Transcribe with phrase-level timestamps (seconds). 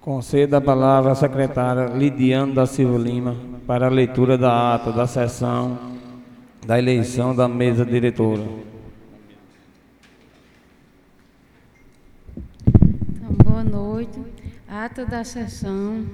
[0.00, 5.06] Conceda a palavra à secretária Lidiane da Silva Lima para a leitura da ata da
[5.06, 5.90] sessão
[6.66, 8.42] da eleição da mesa diretora.
[13.08, 14.18] Então, boa noite.
[14.66, 16.06] Ata da sessão.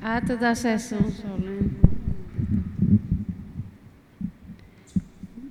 [0.00, 1.70] Ata da sessão solene.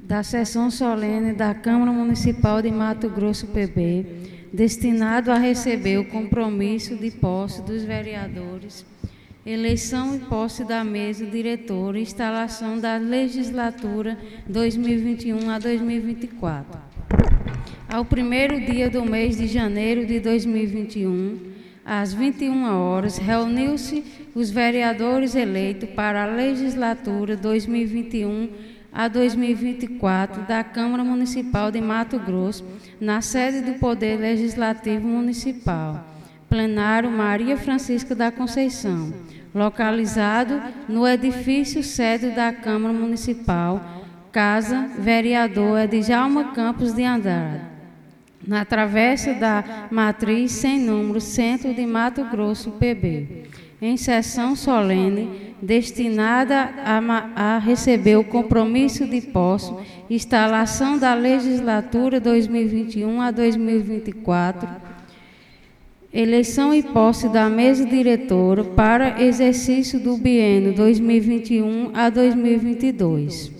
[0.04, 4.16] Da sessão solene da Câmara Municipal de Mato Grosso PB
[4.54, 8.86] destinado a receber o compromisso de posse dos vereadores,
[9.46, 16.79] eleição e posse da mesa diretora e instalação da legislatura 2021 a 2024.
[17.87, 21.39] Ao primeiro dia do mês de janeiro de 2021,
[21.86, 24.04] às 21 horas, reuniu-se
[24.36, 28.50] os vereadores eleitos para a legislatura 2021
[28.97, 32.66] a 2024 da Câmara Municipal de Mato Grosso,
[33.00, 36.03] na sede do Poder Legislativo Municipal,
[36.50, 39.14] plenário Maria Francisca da Conceição,
[39.53, 40.59] localizado
[40.90, 47.62] no edifício sede da Câmara Municipal, Casa Vereador Edjalma Campos de Andrade,
[48.48, 53.45] na travessa da Matriz sem número, Centro de Mato Grosso, PB,
[53.81, 59.73] em sessão solene destinada a, a, receber o compromisso de posse,
[60.09, 64.67] instalação da legislatura 2021 a 2024,
[66.14, 73.58] eleição e posse da mesa diretora para exercício do biênio 2021 a 2022.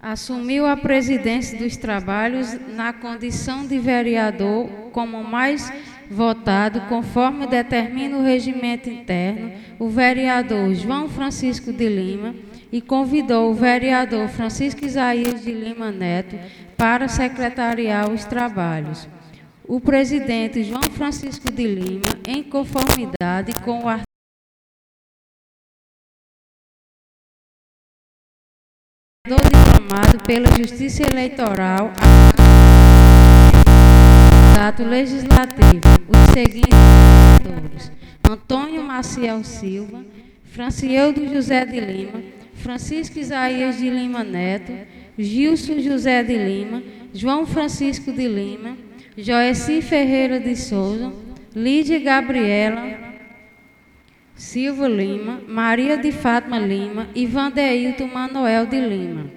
[0.00, 5.72] Assumiu a presidência dos trabalhos na condição de vereador como mais
[6.10, 12.34] votado conforme determina o regimento interno, o vereador João Francisco de Lima
[12.72, 16.36] e convidou o vereador Francisco Isaías de Lima Neto
[16.76, 19.08] para secretariar os trabalhos.
[19.64, 24.06] O presidente João Francisco de Lima, em conformidade com o artigo
[29.26, 31.92] diplomado pela Justiça Eleitoral,
[34.56, 36.70] mandato legislativo os seguintes
[37.42, 37.92] vereadores:
[38.26, 40.02] Antônio Maciel Silva,
[40.44, 42.22] Francieldo José de Lima,
[42.54, 44.72] Francisco Isaías de Lima Neto,
[45.18, 48.78] Gilson José de Lima, João Francisco de Lima,
[49.18, 51.12] Joeci Ferreira de Souza,
[51.54, 53.04] Lídia Gabriela
[54.34, 59.30] Silva Lima, Maria de Fátima Lima e Vandeilton Manuel de Lima.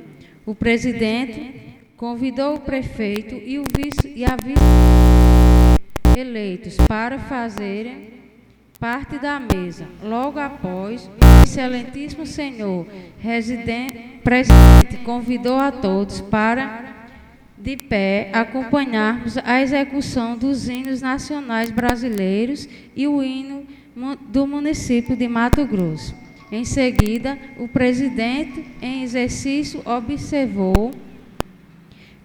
[0.46, 1.59] O presidente
[2.00, 4.64] convidou o prefeito e, o vice, e a vice
[6.18, 8.14] eleitos para fazerem
[8.80, 9.86] parte da mesa.
[10.02, 12.88] Logo após, o excelentíssimo senhor
[14.24, 17.10] presidente convidou a todos para,
[17.58, 23.66] de pé, acompanharmos a execução dos hinos nacionais brasileiros e o hino
[24.30, 26.16] do município de Mato Grosso.
[26.50, 30.94] Em seguida, o presidente, em exercício, observou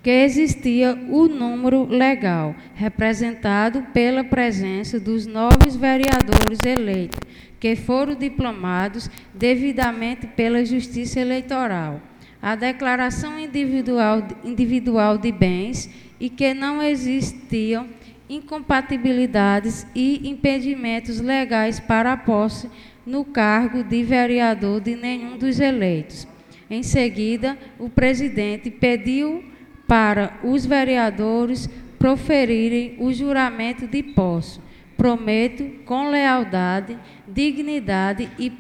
[0.05, 7.19] que existia o número legal, representado pela presença dos novos vereadores eleitos,
[7.59, 12.03] que foram diplomados devidamente pela Justiça Eleitoral,
[12.43, 15.89] a declaração individual, individual de bens
[16.21, 17.89] e que não existiam
[18.29, 22.69] incompatibilidades e impedimentos legais para a posse
[23.07, 26.29] no cargo de vereador de nenhum dos eleitos.
[26.69, 29.54] Em seguida, o presidente pediu
[29.87, 31.69] para os vereadores
[31.99, 34.61] proferirem o juramento de posse.
[34.97, 38.51] Prometo, com lealdade, dignidade e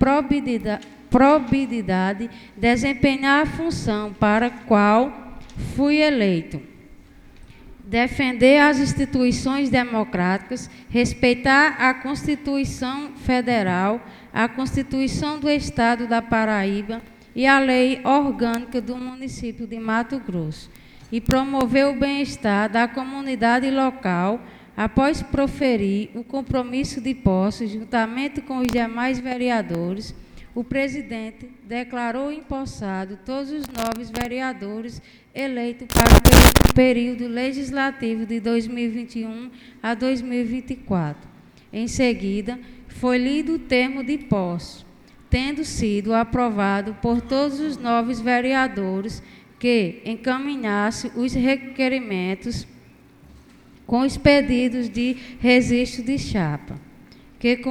[1.10, 5.38] probidade, desempenhar a função para a qual
[5.76, 6.60] fui eleito.
[7.84, 17.02] Defender as instituições democráticas, respeitar a Constituição Federal, a Constituição do Estado da Paraíba
[17.36, 20.70] e a Lei Orgânica do Município de Mato Grosso
[21.14, 24.44] e promover o bem-estar da comunidade local
[24.77, 30.12] após proferir o compromisso de posse juntamente com os demais vereadores,
[30.56, 35.00] o presidente declarou empossado todos os novos vereadores
[35.33, 36.16] eleitos para
[36.68, 41.28] o período legislativo de 2021 a 2024.
[41.72, 42.59] Em seguida,
[42.89, 44.84] foi lido o termo de posse,
[45.30, 49.22] tendo sido aprovado por todos os novos vereadores
[49.65, 52.66] que encaminhasse os requerimentos
[53.87, 56.78] com os pedidos de registro de chapa,
[57.39, 57.63] que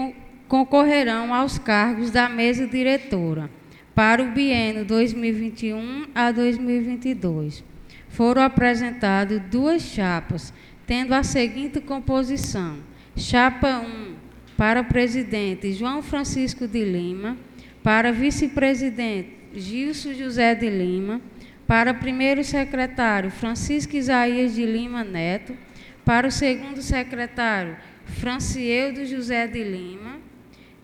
[0.47, 3.47] concorrerão aos cargos da mesa diretora
[3.93, 7.63] para o biênio 2021 a 2022.
[8.09, 10.51] Foram apresentadas duas chapas
[10.87, 12.77] tendo a seguinte composição:
[13.15, 14.15] Chapa 1,
[14.57, 17.37] para presidente João Francisco de Lima,
[17.83, 21.21] para vice-presidente Gilson José de Lima,
[21.67, 25.55] para primeiro secretário Francisco Isaías de Lima Neto,
[26.03, 30.17] para o segundo secretário Francieldo José de Lima,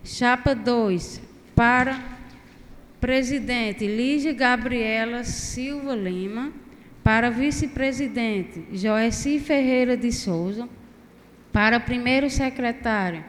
[0.02, 1.20] chapa 2,
[1.54, 2.18] para
[3.00, 6.52] presidente Lígia Gabriela Silva Lima,
[7.02, 10.68] para vice-presidente Joeci Ferreira de Souza,
[11.52, 13.24] para primeiro secretário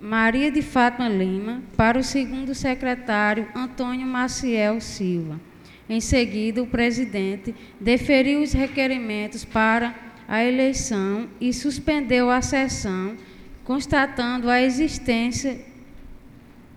[0.00, 5.51] Maria de Fátima Lima, para o segundo secretário Antônio Maciel Silva.
[5.92, 9.94] Em seguida, o presidente deferiu os requerimentos para
[10.26, 13.14] a eleição e suspendeu a sessão,
[13.62, 15.60] constatando a existência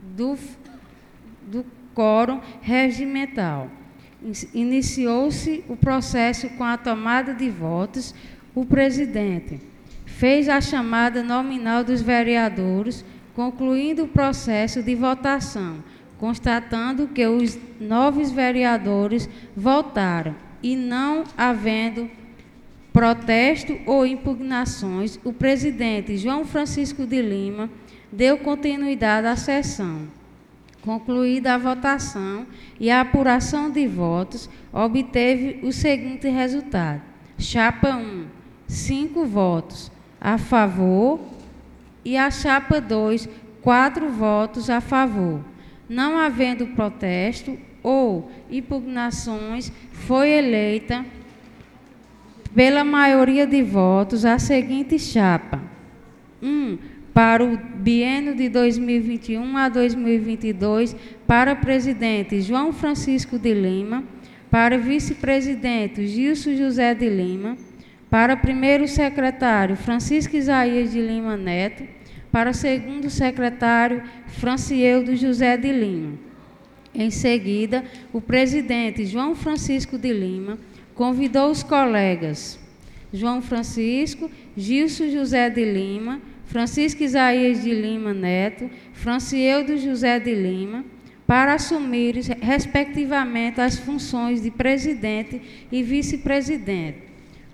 [0.01, 0.37] do,
[1.47, 3.71] do quórum regimental.
[4.53, 8.13] Iniciou-se o processo com a tomada de votos.
[8.53, 9.61] O presidente
[10.05, 15.81] fez a chamada nominal dos vereadores, concluindo o processo de votação,
[16.17, 22.09] constatando que os novos vereadores votaram e não havendo
[22.91, 27.69] protesto ou impugnações, o presidente João Francisco de Lima
[28.11, 30.07] deu continuidade à sessão.
[30.81, 32.45] Concluída a votação
[32.79, 37.01] e a apuração de votos, obteve o seguinte resultado:
[37.37, 38.25] chapa 1,
[38.67, 39.91] 5 votos
[40.21, 41.19] a favor,
[42.05, 43.27] e a chapa 2,
[43.61, 45.41] 4 votos a favor.
[45.87, 51.05] Não havendo protesto ou impugnações, foi eleita
[52.53, 55.61] pela maioria de votos a seguinte chapa:
[56.41, 56.47] 1.
[56.47, 56.77] Um,
[57.13, 60.95] para o biênio de 2021 a 2022,
[61.25, 64.03] para presidente João Francisco de Lima,
[64.51, 67.57] para vice-presidente Gilson José de Lima,
[68.09, 71.83] para primeiro secretário Francisco Isaías de Lima Neto,
[72.35, 76.19] para segundo secretário Francieldo José de Lima.
[76.93, 80.57] Em seguida, o presidente João Francisco de Lima
[80.93, 82.59] convidou os colegas
[83.13, 90.83] João Francisco, Gilson José de Lima, Francisco Isaías de Lima Neto, Francieldo José de Lima,
[91.25, 95.41] para assumir, respectivamente, as funções de presidente
[95.71, 96.97] e vice-presidente,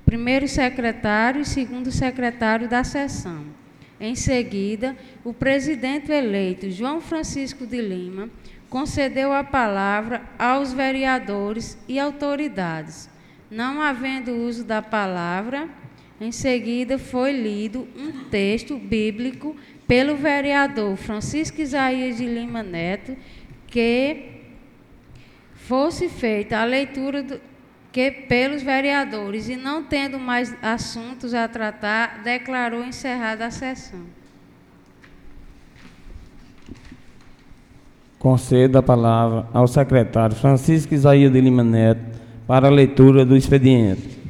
[0.03, 3.60] primeiro secretário e segundo secretário da sessão.
[4.01, 8.31] Em seguida, o presidente eleito, João Francisco de Lima,
[8.67, 13.07] concedeu a palavra aos vereadores e autoridades.
[13.51, 15.69] Não havendo uso da palavra,
[16.19, 19.55] em seguida, foi lido um texto bíblico
[19.87, 23.15] pelo vereador Francisco Isaías de Lima Neto,
[23.67, 24.31] que
[25.53, 27.39] fosse feita a leitura do,
[27.91, 33.99] que pelos vereadores e não tendo mais assuntos a tratar, declarou encerrada a sessão.
[38.17, 44.20] Concedo a palavra ao secretário Francisco Isaías de Lima Neto para a leitura do expediente.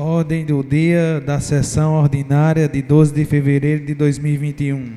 [0.00, 4.94] Ordem do dia da sessão ordinária de 12 de fevereiro de 2021.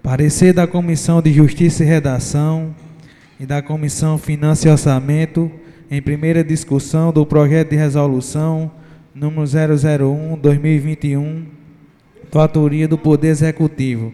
[0.00, 2.72] Parecer da Comissão de Justiça e Redação
[3.40, 5.50] e da Comissão Finanças e Orçamento
[5.90, 8.70] em primeira discussão do projeto de resolução
[9.12, 11.42] número 001/2021,
[12.30, 14.12] da autoria do Poder Executivo,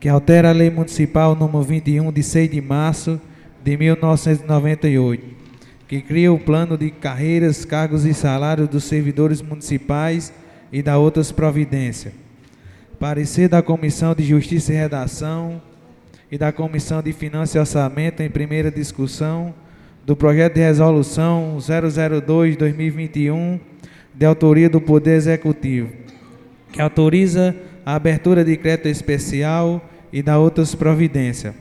[0.00, 3.20] que altera a Lei Municipal número 21 de 6 de março
[3.62, 5.41] de 1998
[5.92, 10.32] que cria o plano de carreiras, cargos e salários dos servidores municipais
[10.72, 12.14] e da outras providências.
[12.98, 15.60] Parecer da Comissão de Justiça e Redação
[16.30, 19.54] e da Comissão de Finanças e Orçamento em primeira discussão
[20.06, 23.60] do projeto de resolução 002/2021
[24.14, 25.92] de autoria do Poder Executivo,
[26.72, 31.54] que autoriza a abertura de crédito especial e da outras providências.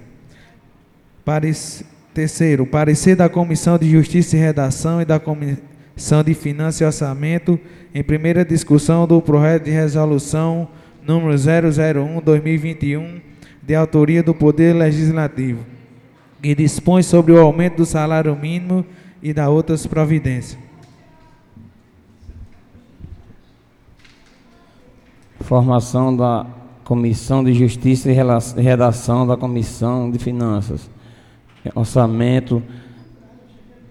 [1.26, 6.84] Parecer Terceiro, parecer da Comissão de Justiça e Redação e da Comissão de Finanças e
[6.84, 7.58] Orçamento
[7.96, 10.68] em primeira discussão do projeto de resolução
[11.08, 13.22] número 001/2021,
[13.64, 15.66] de autoria do Poder Legislativo,
[16.44, 18.86] que dispõe sobre o aumento do salário mínimo
[19.24, 20.60] e da outras providências.
[25.40, 26.46] Formação da
[26.84, 30.90] Comissão de Justiça e Redação da Comissão de Finanças
[31.76, 32.62] orçamento,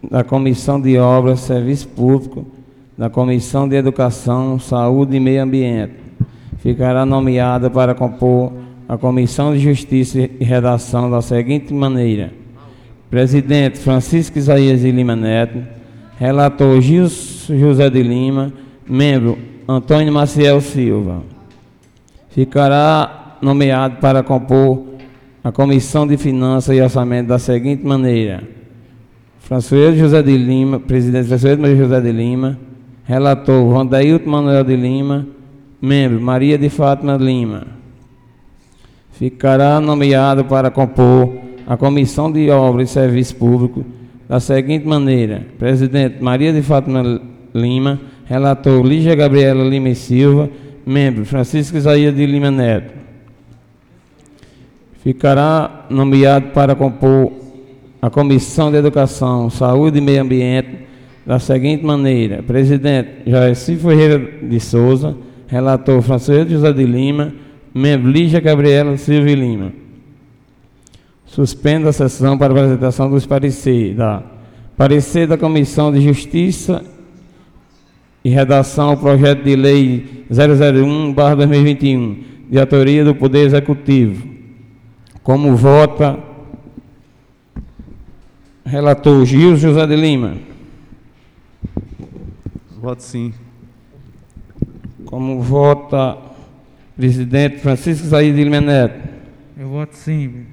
[0.08, 2.46] da Comissão de Obras, Serviço Público,
[2.96, 5.94] da Comissão de Educação, Saúde e Meio Ambiente.
[6.58, 8.52] ficará nomeada para compor
[8.88, 12.32] a Comissão de Justiça e Redação da seguinte maneira:
[13.10, 15.62] Presidente Francisco Isaías de Lima Neto,
[16.18, 18.52] relator Gilson José de Lima,
[18.86, 21.22] membro Antônio Maciel Silva.
[22.30, 24.89] Ficará nomeado para compor
[25.42, 28.42] a Comissão de Finanças e Orçamento da seguinte maneira:
[29.40, 32.58] François José de Lima, presidente François José de Lima,
[33.04, 35.26] relator Rondailton Manuel de Lima,
[35.80, 37.66] membro Maria de Fátima Lima.
[39.12, 41.34] Ficará nomeado para compor
[41.66, 43.84] a Comissão de Obras e Serviço Público
[44.28, 47.20] da seguinte maneira: Presidente Maria de Fátima
[47.54, 50.50] Lima, relator Lígia Gabriela Lima e Silva,
[50.84, 53.00] membro Francisco Isaías de Lima Neto.
[55.02, 57.32] Ficará nomeado para compor
[58.02, 60.80] a Comissão de Educação, Saúde e Meio Ambiente
[61.24, 65.16] da seguinte maneira: Presidente Jair Ferreira de Souza,
[65.46, 67.32] relator Francisco José de Lima,
[67.74, 69.72] membro Lígia Gabriela Silva Lima.
[71.24, 73.96] Suspendo a sessão para apresentação dos pareceres.
[73.96, 74.22] Da
[74.76, 76.82] parecer da Comissão de Justiça
[78.24, 82.16] e redação ao projeto de lei 001/2021,
[82.50, 84.39] de autoria do Poder Executivo.
[85.30, 86.18] Como vota
[88.64, 90.36] relator Gil José de Lima.
[92.80, 93.32] Voto sim.
[95.04, 96.18] Como vota
[96.96, 99.08] Presidente Francisco Saí de Lima Neto.
[99.56, 100.46] Eu voto sim.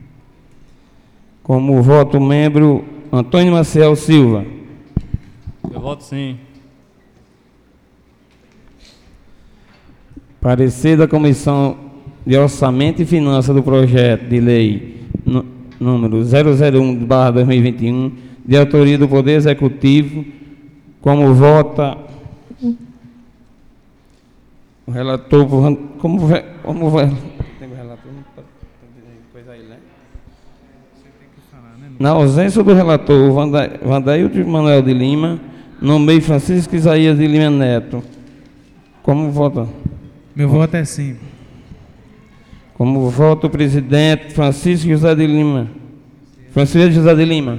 [1.42, 4.46] Como voto membro Antônio Marcel Silva.
[5.74, 6.38] Eu voto sim.
[10.40, 11.87] Parecer da Comissão
[12.28, 14.98] de Orçamento e Finanças do projeto de lei
[15.80, 18.12] número 001/2021,
[18.46, 20.26] de autoria do Poder Executivo,
[21.00, 21.98] como vota
[24.86, 26.28] o relator, como como
[26.90, 27.14] vai,
[29.32, 29.78] coisa aí, né?
[31.98, 33.32] Na ausência do relator,
[33.82, 35.40] Vandailton Manuel de Lima,
[35.82, 38.04] nomeei Francisco Isaías de Lima Neto.
[39.02, 39.66] Como vota?
[40.36, 41.16] Meu voto é sim.
[42.78, 45.68] Como voto o presidente Francisco José de Lima.
[46.52, 47.58] Francisco José de Lima.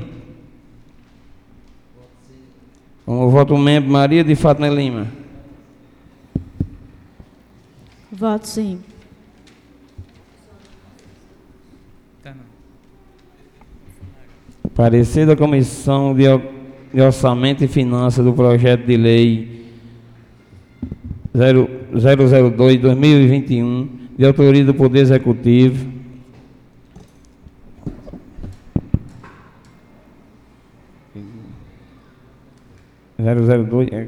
[3.04, 5.08] Como voto o membro Maria de Fátima Lima.
[8.12, 8.78] Voto sim.
[14.74, 16.22] Parecer da Comissão de,
[16.94, 19.66] de Orçamento e Finanças do projeto de lei
[21.34, 25.96] 002-2021, de autoria do Poder Executivo.
[33.20, 34.06] Zero zero dois, é,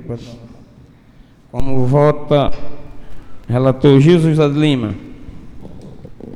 [1.50, 2.52] como vota
[3.49, 4.95] Relator Jesus de Lima.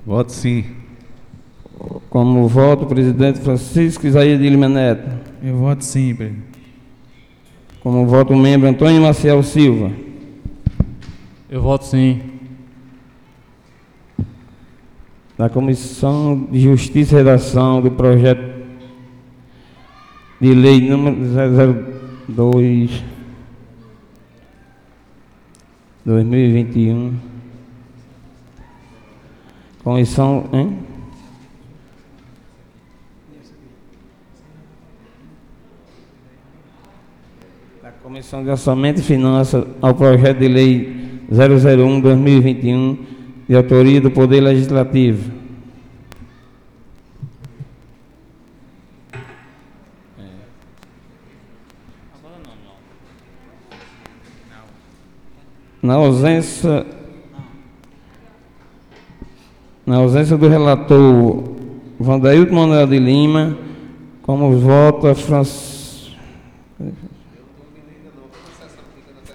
[0.04, 0.64] Voto sim.
[2.10, 5.08] Como voto, presidente Francisco Isaías de Lima Neto.
[5.42, 6.42] Eu voto sim, presidente.
[7.80, 9.92] Como voto, membro Antônio Marcel Silva.
[11.48, 12.33] Eu voto sim.
[15.36, 18.54] Da Comissão de Justiça e Redação do projeto
[20.40, 21.16] de lei número
[22.28, 23.02] 002
[26.04, 27.14] 2021.
[29.82, 30.78] Comissão, hein?
[37.82, 42.98] Da Comissão de Orçamento e Finanças ao projeto de lei 001-2021,
[43.48, 45.44] de autoria do Poder Legislativo.
[55.82, 56.86] Na ausência,
[59.84, 61.44] na ausência do relator
[62.00, 63.58] Vandailton Manuel de Lima,
[64.22, 66.16] como vota Francisco.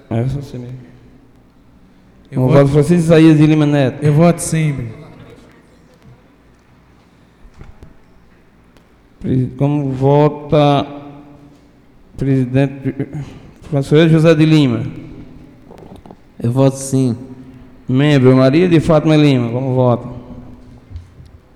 [0.10, 0.89] É você mesmo.
[2.32, 4.04] Eu como voto Francisco Isaías de Lima Neto.
[4.04, 4.90] Eu voto sim.
[9.58, 10.88] Como vota
[12.16, 12.94] presidente
[13.64, 14.84] François José de Lima.
[16.42, 17.18] Eu voto sim.
[17.88, 20.08] Membro Maria de Fátima Lima, como vota?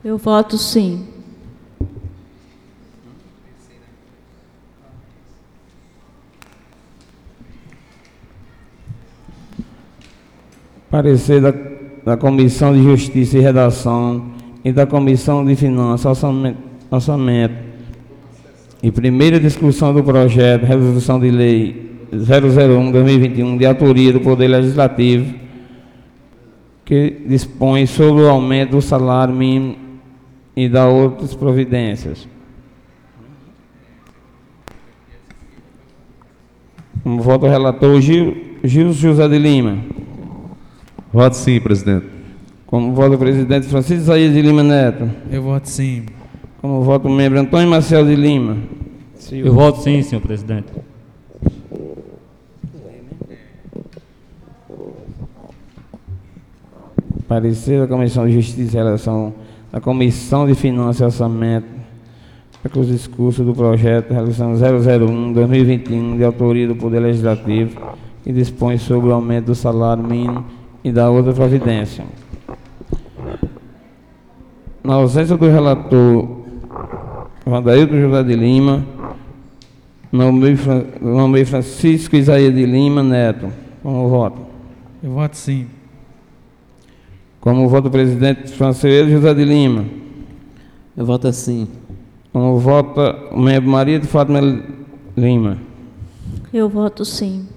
[0.03, 1.08] Eu voto sim.
[10.94, 11.52] Parecer da,
[12.06, 14.28] da Comissão de Justiça e Redação
[14.64, 16.60] e da Comissão de Finanças, Orçamento,
[16.92, 17.56] orçamento
[18.84, 25.34] e primeira discussão do projeto, resolução de lei 001-2021, de autoria do Poder Legislativo,
[26.86, 29.76] que dispõe sobre o aumento do salário mínimo
[30.56, 32.28] e da outras providências.
[37.02, 40.03] Como voto o relator Gil, Gil José de Lima.
[41.13, 42.08] Voto sim, presidente.
[42.65, 45.08] Como voto o presidente Francisco Isaías de Lima Neto.
[45.29, 46.08] Eu voto sim.
[46.60, 48.58] Como voto o membro Antônio Marcelo de Lima.
[49.32, 50.74] Eu voto sim, senhor presidente.
[57.27, 59.36] Parecer da Comissão de Justiça em relação
[59.72, 61.67] à Comissão de Finanças e Orçamento
[62.60, 67.79] para que os discursos do projeto de Resolução 001-2021 de autoria do Poder Legislativo
[68.24, 72.06] que dispõe sobre o aumento do salário mínimo e da outra providência.
[74.84, 76.44] Na ausência do relator
[77.46, 78.84] Vandailton José de Lima,
[80.12, 80.58] nomei
[81.02, 83.50] nomei Francisco Isaías de Lima Neto.
[83.82, 84.42] Como voto?
[85.02, 85.68] Eu voto sim.
[87.40, 89.86] Como voto o presidente Francisco José de Lima.
[90.96, 91.68] Eu voto sim.
[92.32, 94.40] Como vota o membro Maria de Fátima
[95.16, 95.58] Lima.
[96.54, 97.48] Eu voto sim.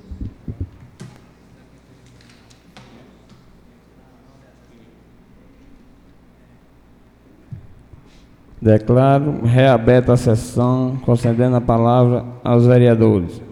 [8.60, 13.46] Declaro reaberta a sessão, concedendo a palavra aos vereadores.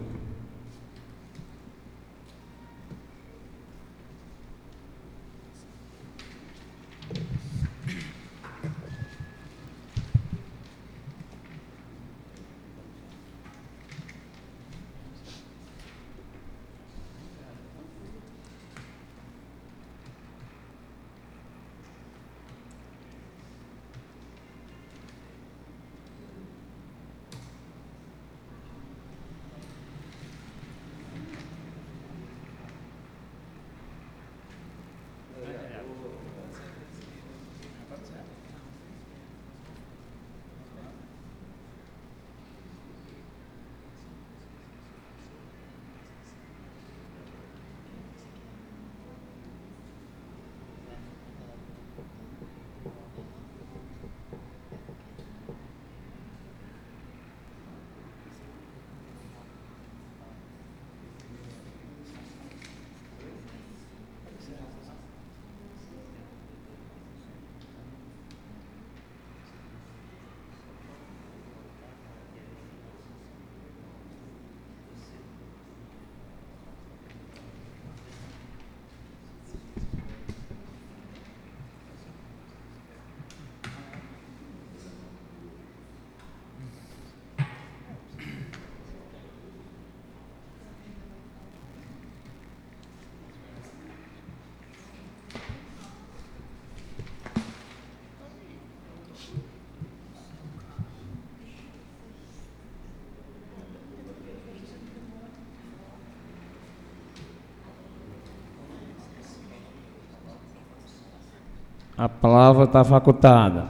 [111.97, 113.69] A palavra está facultada.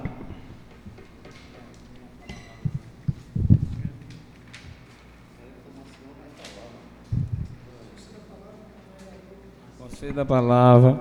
[9.78, 10.98] Concedo a palavra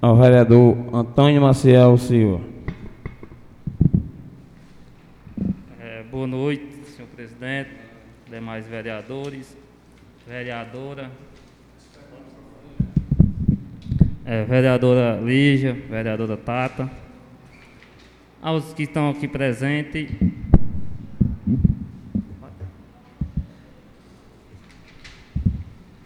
[0.00, 2.40] ao vereador Antônio Maciel Silva.
[5.78, 7.72] É, boa noite, senhor presidente,
[8.26, 9.54] demais vereadores,
[10.26, 11.10] vereadora,
[14.28, 16.90] é, vereadora Lígia, vereadora Tata,
[18.42, 20.10] aos que estão aqui presentes.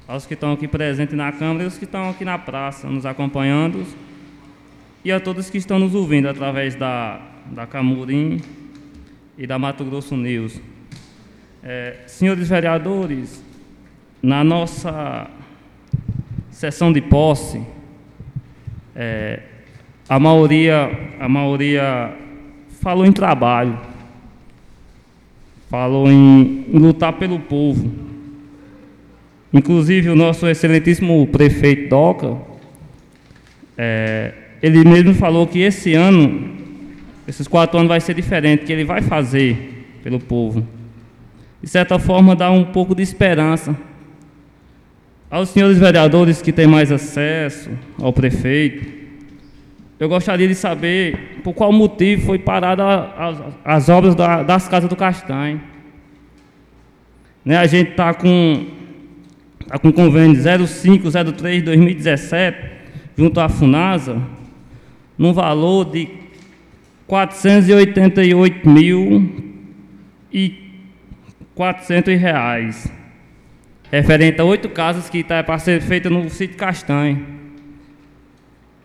[0.07, 3.05] Aos que estão aqui presentes na Câmara e os que estão aqui na praça nos
[3.05, 3.85] acompanhando,
[5.05, 8.41] e a todos que estão nos ouvindo através da, da Camurim
[9.37, 10.61] e da Mato Grosso News.
[11.61, 13.43] É, senhores vereadores,
[14.23, 15.29] na nossa
[16.51, 17.61] sessão de posse,
[18.95, 19.41] é,
[20.09, 22.13] a maioria, a maioria
[22.81, 23.79] falou em trabalho,
[25.71, 27.91] falou em, em lutar pelo povo.
[29.53, 32.37] Inclusive o nosso excelentíssimo prefeito Doca,
[33.77, 36.51] é, ele mesmo falou que esse ano,
[37.27, 40.67] esses quatro anos vai ser diferente, que ele vai fazer pelo povo.
[41.63, 43.77] De certa forma, dá um pouco de esperança
[45.33, 49.01] aos senhores vereadores que têm mais acesso ao prefeito.
[49.99, 52.85] Eu gostaria de saber por qual motivo foi parada
[53.17, 55.59] as, as obras da- das casas do Castanho.
[57.45, 58.67] Né, a gente está com,
[59.67, 62.55] tá com convênio 0503-2017
[63.17, 64.21] junto à FUNASA,
[65.17, 66.09] num valor de
[67.07, 69.31] 488 mil
[70.33, 70.55] e
[71.55, 72.93] 400 reais,
[73.93, 77.27] referente a oito casas que está para ser feita no sítio Castanho.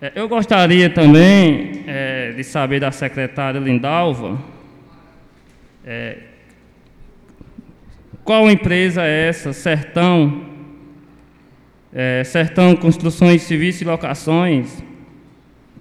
[0.02, 4.38] É, eu gostaria também é, de saber da secretária Lindalva
[5.84, 6.18] é,
[8.26, 10.42] qual empresa é essa, Sertão,
[11.94, 14.84] é, Sertão Construções, Serviços e Locações,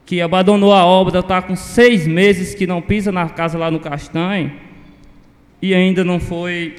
[0.07, 3.81] que abandonou a obra, está com seis meses que não pisa na casa lá no
[3.81, 4.53] Castanho
[5.61, 6.77] e ainda não foi,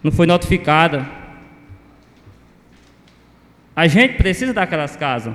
[0.00, 1.21] não foi notificada.
[3.74, 5.34] A gente precisa daquelas casas.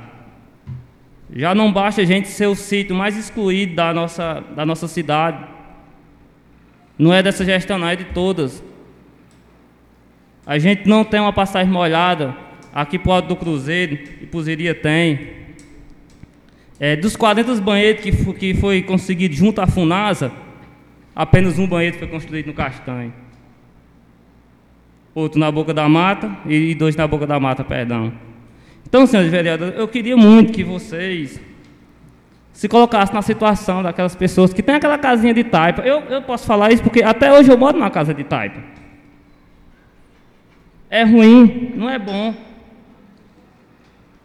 [1.34, 5.44] Já não basta a gente ser o sítio mais excluído da nossa, da nossa cidade.
[6.98, 8.64] Não é dessa gestão, não, é de todas.
[10.46, 12.36] A gente não tem uma passagem molhada.
[12.74, 15.36] Aqui para do Cruzeiro e Puziria tem.
[16.80, 20.32] É, dos 40 banheiros que, que foi conseguido junto à FUNASA,
[21.16, 23.12] apenas um banheiro foi construído no Castanho.
[25.14, 28.14] Outro na Boca da Mata e dois na Boca da Mata, perdão.
[28.88, 31.42] Então, senhores vereadores, eu queria muito que vocês
[32.54, 35.82] se colocassem na situação daquelas pessoas que têm aquela casinha de taipa.
[35.82, 38.62] Eu, eu posso falar isso porque até hoje eu moro numa casa de taipa.
[40.90, 42.34] É ruim, não é bom.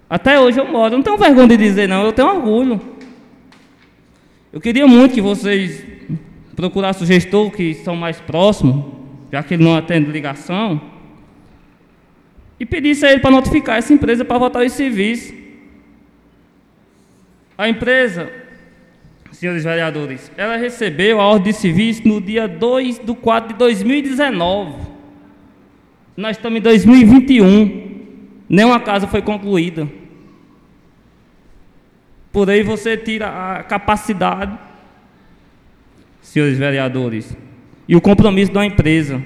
[0.08, 2.80] Até hoje eu moro, não tenho vergonha de dizer não, eu tenho orgulho.
[4.52, 5.84] Eu queria muito que vocês
[6.54, 8.84] procurassem o gestor que são mais próximos,
[9.32, 10.80] já que ele não atende ligação,
[12.62, 15.34] e pedisse a ele para notificar essa empresa para votar esse serviço.
[17.58, 18.30] A empresa,
[19.32, 24.74] senhores vereadores, ela recebeu a ordem de serviço no dia 2 de 4 de 2019.
[26.16, 28.00] Nós estamos em 2021.
[28.48, 29.88] Nenhuma casa foi concluída.
[32.30, 34.56] Por aí você tira a capacidade,
[36.20, 37.36] senhores vereadores,
[37.88, 39.20] e o compromisso da empresa.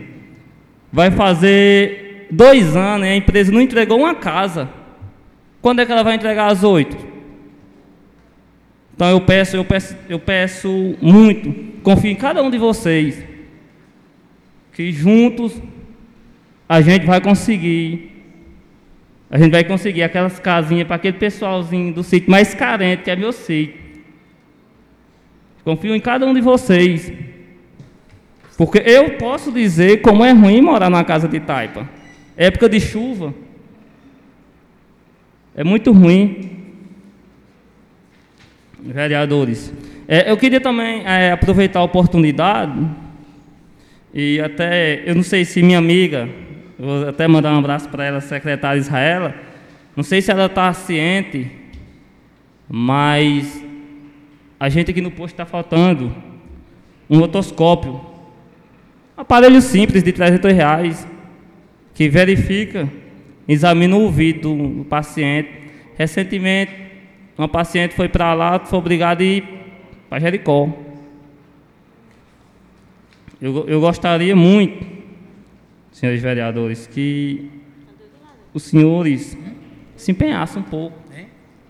[0.90, 4.68] Vai fazer dois anos e a empresa não entregou uma casa.
[5.60, 6.96] Quando é que ela vai entregar as oito?
[8.94, 13.22] Então eu peço, eu peço, eu peço muito, confio em cada um de vocês,
[14.72, 15.60] que juntos
[16.68, 18.12] a gente vai conseguir.
[19.28, 23.16] A gente vai conseguir aquelas casinhas para aquele pessoalzinho do sítio mais carente, que é
[23.16, 23.74] meu sítio.
[25.64, 27.12] Confio em cada um de vocês.
[28.56, 31.88] Porque eu posso dizer como é ruim morar numa casa de taipa.
[32.36, 33.34] Época de chuva.
[35.54, 36.50] É muito ruim.
[38.78, 39.72] Vereadores.
[40.06, 42.86] É, eu queria também é, aproveitar a oportunidade.
[44.14, 46.28] E até, eu não sei se minha amiga,
[46.78, 49.34] Vou até mandar um abraço para ela, secretária Israela.
[49.96, 51.50] Não sei se ela está ciente,
[52.68, 53.64] mas
[54.60, 56.14] a gente aqui no posto está faltando
[57.08, 57.92] um otoscópio.
[59.16, 61.08] Um aparelho simples de 300 reais
[61.96, 62.86] que verifica,
[63.48, 65.48] examina o ouvido do paciente.
[65.96, 66.72] Recentemente,
[67.38, 69.42] uma paciente foi para lá, foi obrigada a ir
[70.08, 70.68] para Jericó.
[73.40, 74.86] Eu, eu gostaria muito
[75.90, 77.50] senhores vereadores, que
[78.52, 79.36] os senhores
[79.96, 80.98] se empenhassem um pouco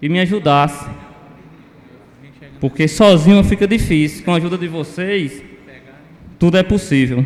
[0.03, 0.93] e me ajudassem.
[2.61, 4.25] Porque sozinho fica difícil.
[4.25, 5.41] Com a ajuda de vocês,
[6.37, 7.25] tudo é possível.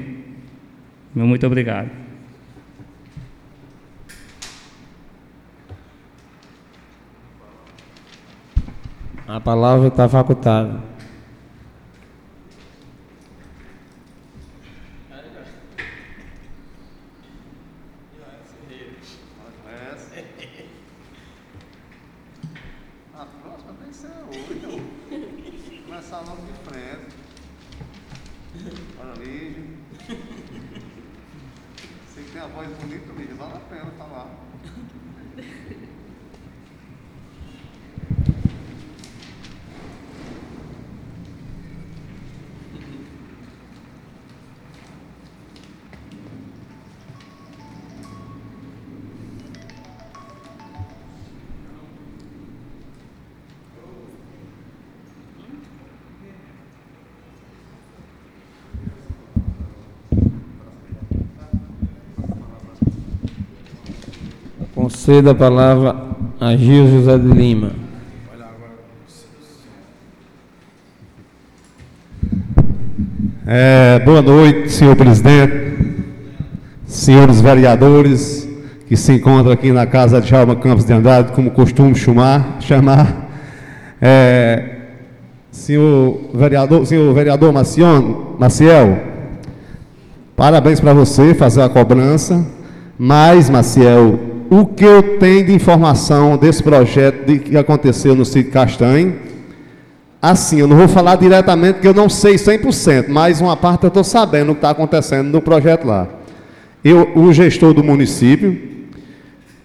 [1.14, 2.09] Muito obrigado.
[9.32, 10.89] A palavra está facultada.
[65.10, 65.96] Conceda a palavra
[66.40, 67.72] a Gil José de Lima.
[73.44, 75.74] É, boa noite, senhor presidente,
[76.86, 78.48] senhores vereadores,
[78.86, 83.30] que se encontra aqui na casa de Jalma Campos de Andrade, como costumo chamar, chamar.
[84.00, 84.76] É,
[85.50, 88.96] senhor vereador, senhor vereador Macion, Maciel,
[90.36, 92.46] parabéns para você fazer a cobrança.
[92.96, 98.50] Mas, Maciel, o que eu tenho de informação desse projeto de, que aconteceu no sítio
[98.50, 99.14] Castanho,
[100.20, 103.88] assim, eu não vou falar diretamente porque eu não sei 100%, mas uma parte eu
[103.88, 106.08] estou sabendo o que está acontecendo no projeto lá.
[106.82, 108.60] Eu, o gestor do município,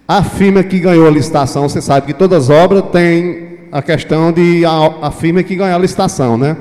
[0.06, 4.30] a firma que ganhou a licitação, você sabe que todas as obras têm a questão
[4.30, 6.56] de a, a firma que ganhou a licitação, né?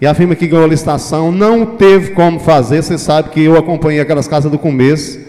[0.00, 3.56] E a firma que ganhou a licitação não teve como fazer, você sabe que eu
[3.56, 5.20] acompanhei aquelas casas do começo,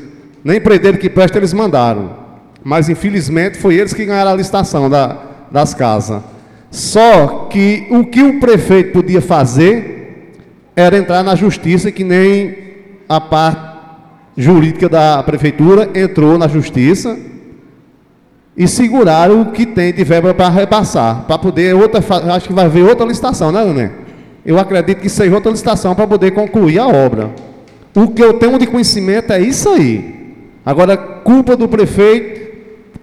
[0.43, 2.21] nem predeiro que presta eles mandaram.
[2.63, 5.17] Mas infelizmente foi eles que ganharam a licitação da,
[5.52, 6.21] das casas.
[6.69, 10.34] Só que o que o prefeito podia fazer
[10.76, 12.56] era entrar na justiça, que nem
[13.10, 13.71] a parte
[14.38, 17.17] jurídica da prefeitura entrou na justiça
[18.56, 22.02] e segurar o que tem de verba para repassar, para poder outra,
[22.34, 23.89] acho que vai haver outra licitação, né, Nenê?
[24.45, 27.30] Eu acredito que seja outra licitação para poder concluir a obra.
[27.95, 30.36] O que eu tenho de conhecimento é isso aí.
[30.65, 32.40] Agora, culpa do prefeito,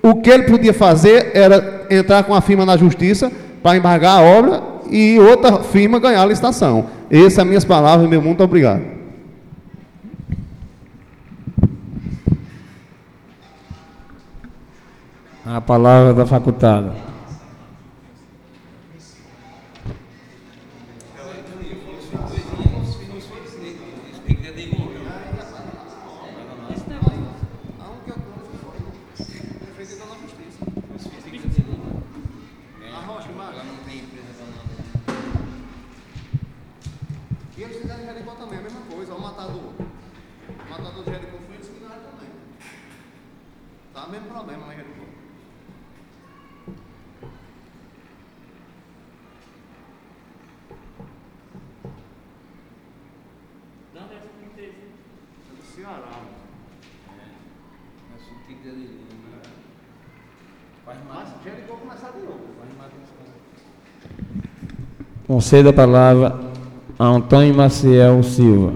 [0.02, 3.30] o que ele podia fazer era entrar com a firma na justiça
[3.62, 6.86] para embargar a obra e outra firma ganhar a licitação.
[7.10, 8.82] Essas são as minhas palavras, meu muito obrigado.
[15.44, 17.08] A palavra da facultada.
[37.58, 39.72] E eles fizeram Jericó também, a mesma coisa, o matador.
[39.80, 42.28] O matador de Jericó foi eles que ganharam também.
[43.92, 45.02] Tá o mesmo problema lá em Jericó.
[54.56, 54.70] É
[55.56, 56.20] do Ceará.
[60.86, 62.48] Mas Jericó começar de novo.
[65.38, 66.36] Concedo a palavra
[66.98, 68.72] a Antônio Maciel Silva.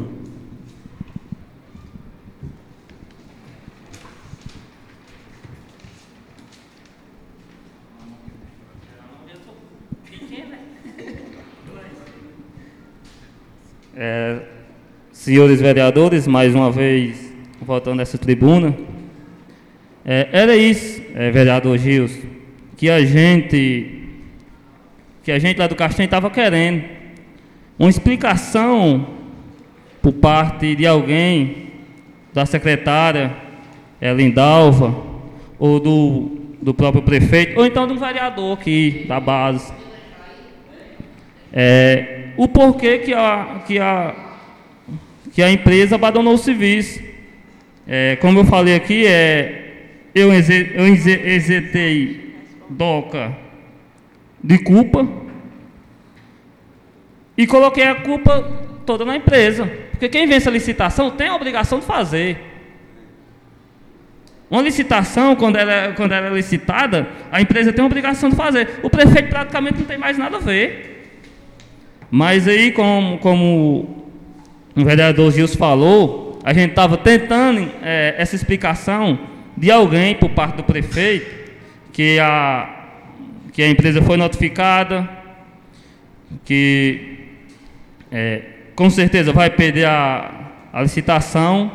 [13.96, 14.42] É,
[15.10, 18.72] senhores vereadores, mais uma vez voltando essa tribuna.
[20.04, 22.16] É, era isso, é, vereador Gils,
[22.76, 24.01] que a gente
[25.22, 26.84] que a gente lá do Castanho estava querendo.
[27.78, 29.06] Uma explicação
[30.00, 31.70] por parte de alguém,
[32.32, 33.34] da secretária
[34.00, 34.94] é, Lindalva,
[35.58, 39.72] ou do, do próprio prefeito, ou então do vereador aqui da base.
[41.52, 44.14] É, o porquê que a, que a,
[45.32, 47.00] que a empresa abandonou o serviço.
[47.86, 49.74] É, como eu falei aqui, é,
[50.14, 52.34] eu, eu exercei
[52.68, 53.36] DOCA
[54.42, 55.06] de culpa
[57.36, 58.42] e coloquei a culpa
[58.84, 59.66] toda na empresa.
[59.90, 62.38] Porque quem vence a licitação tem a obrigação de fazer.
[64.50, 68.36] Uma licitação, quando ela, é, quando ela é licitada, a empresa tem a obrigação de
[68.36, 68.80] fazer.
[68.82, 71.10] O prefeito praticamente não tem mais nada a ver.
[72.10, 74.06] Mas aí, como, como
[74.76, 79.18] o vereador Gilson falou, a gente estava tentando é, essa explicação
[79.56, 81.50] de alguém por parte do prefeito,
[81.92, 82.81] que a,
[83.52, 85.08] que a empresa foi notificada,
[86.44, 87.18] que
[88.10, 88.42] é,
[88.74, 91.70] com certeza vai perder a, a licitação.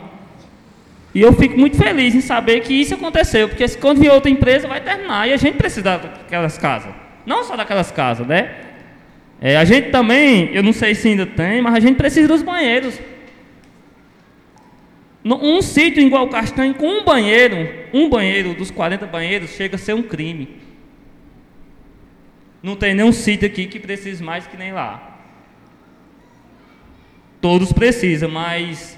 [1.13, 4.67] E eu fico muito feliz em saber que isso aconteceu, porque quando vier outra empresa
[4.67, 6.93] vai terminar e a gente precisa daquelas casas.
[7.25, 8.55] Não só daquelas casas, né?
[9.39, 12.41] É, a gente também, eu não sei se ainda tem, mas a gente precisa dos
[12.41, 12.99] banheiros.
[15.23, 19.79] Um sítio igual o Castanho, com um banheiro, um banheiro dos 40 banheiros, chega a
[19.79, 20.66] ser um crime.
[22.61, 25.19] Não tem nenhum sítio aqui que precise mais que nem lá.
[27.39, 28.97] Todos precisam, mas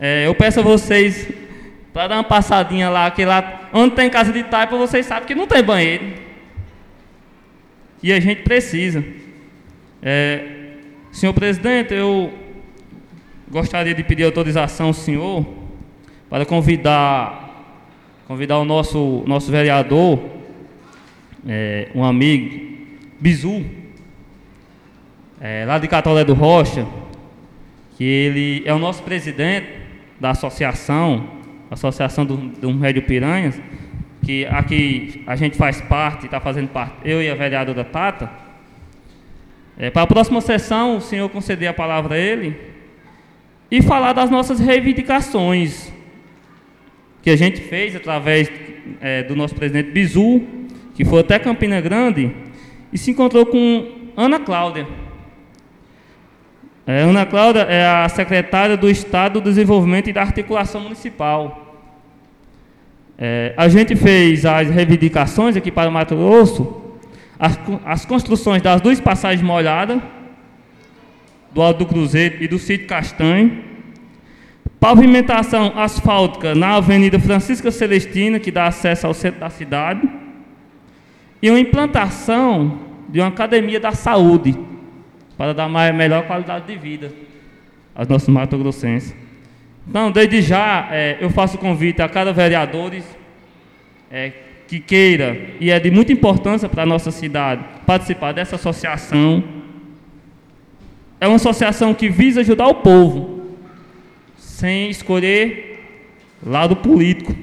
[0.00, 1.30] é, eu peço a vocês
[1.92, 5.34] para dar uma passadinha lá, que lá onde tem casa de taipa, vocês sabem que
[5.34, 6.14] não tem banheiro.
[8.02, 9.04] E a gente precisa.
[10.02, 10.44] É,
[11.12, 12.32] senhor presidente, eu
[13.50, 15.46] gostaria de pedir autorização ao senhor
[16.28, 17.46] para convidar
[18.26, 20.18] convidar o nosso, nosso vereador,
[21.46, 22.75] é, um amigo,
[23.20, 23.64] Bizu,
[25.40, 26.86] é, lá de Catolé do Rocha,
[27.96, 29.68] que ele é o nosso presidente
[30.20, 31.36] da associação
[31.70, 33.60] Associação do, do Médio Piranhas,
[34.22, 38.30] que aqui a gente faz parte, está fazendo parte, eu e a vereadora Tata.
[39.76, 42.56] É, para a próxima sessão, o senhor conceder a palavra a ele
[43.70, 45.92] e falar das nossas reivindicações
[47.20, 48.50] que a gente fez através
[49.00, 50.42] é, do nosso presidente Bizu,
[50.94, 52.30] que foi até Campina Grande,
[52.96, 54.88] e se encontrou com Ana Cláudia.
[56.86, 61.76] É, Ana Cláudia é a secretária do Estado do Desenvolvimento e da Articulação Municipal.
[63.18, 66.74] É, a gente fez as reivindicações aqui para o Mato Grosso,
[67.38, 70.00] as, as construções das duas passagens molhadas,
[71.52, 73.62] do Alto do Cruzeiro e do Sítio Castanho,
[74.80, 80.08] pavimentação asfáltica na Avenida Francisca Celestina, que dá acesso ao centro da cidade,
[81.42, 84.58] e uma implantação de uma academia da saúde,
[85.36, 87.12] para dar mais, melhor qualidade de vida
[87.94, 89.14] aos nossos mato-grossenses.
[89.88, 92.92] Então, desde já, é, eu faço convite a cada vereador
[94.10, 94.32] é,
[94.66, 99.42] que queira, e é de muita importância para a nossa cidade, participar dessa associação.
[101.20, 103.52] É uma associação que visa ajudar o povo,
[104.36, 105.80] sem escolher
[106.44, 107.34] lado político.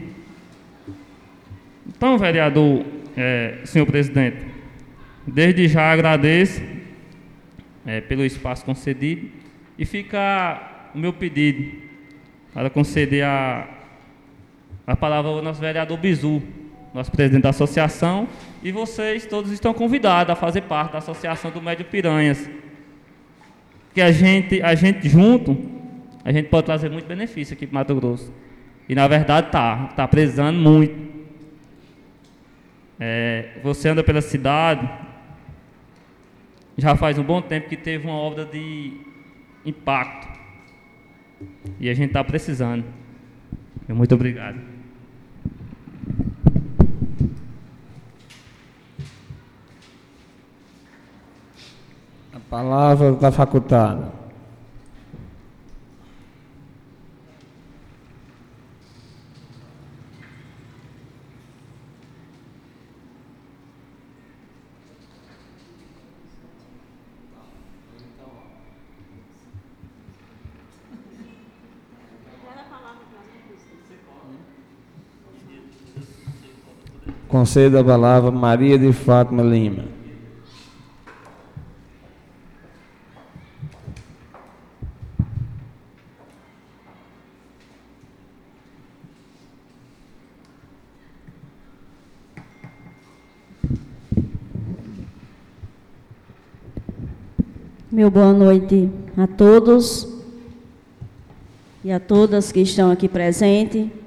[1.87, 2.83] Então, vereador,
[3.15, 4.52] é, senhor presidente,
[5.25, 6.61] desde já agradeço
[7.85, 9.29] é, pelo espaço concedido
[9.77, 11.81] e fica o meu pedido
[12.53, 13.67] para conceder a,
[14.85, 16.41] a palavra ao nosso vereador Bizu,
[16.93, 18.27] nosso presidente da associação,
[18.61, 22.47] e vocês todos estão convidados a fazer parte da associação do Médio Piranhas.
[23.93, 25.57] Que a gente, a gente junto,
[26.23, 28.31] a gente pode trazer muito benefício aqui para Mato Grosso.
[28.87, 31.13] E na verdade tá, tá precisando muito.
[32.99, 34.87] É, você anda pela cidade,
[36.77, 38.93] já faz um bom tempo que teve uma obra de
[39.65, 40.27] impacto.
[41.79, 42.83] E a gente está precisando.
[43.87, 44.59] Muito obrigado.
[52.33, 54.22] A palavra está facultada.
[77.43, 79.83] Conceda a palavra Maria de Fátima Lima.
[97.91, 100.07] Meu boa noite a todos
[101.83, 104.02] e a todas que estão aqui presentes.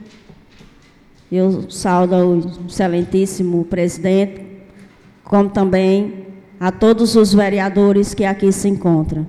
[1.31, 4.47] Eu saúdo o excelentíssimo presidente,
[5.25, 6.27] como também
[6.61, 9.27] a todos os vereadores que aqui se encontram.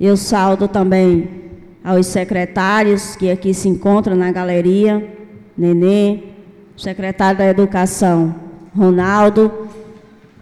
[0.00, 1.28] Eu saúdo também
[1.84, 5.14] aos secretários que aqui se encontram na galeria,
[5.56, 6.20] Nenê,
[6.76, 8.34] secretário da Educação,
[8.76, 9.52] Ronaldo.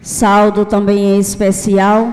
[0.01, 2.07] Saldo também em especial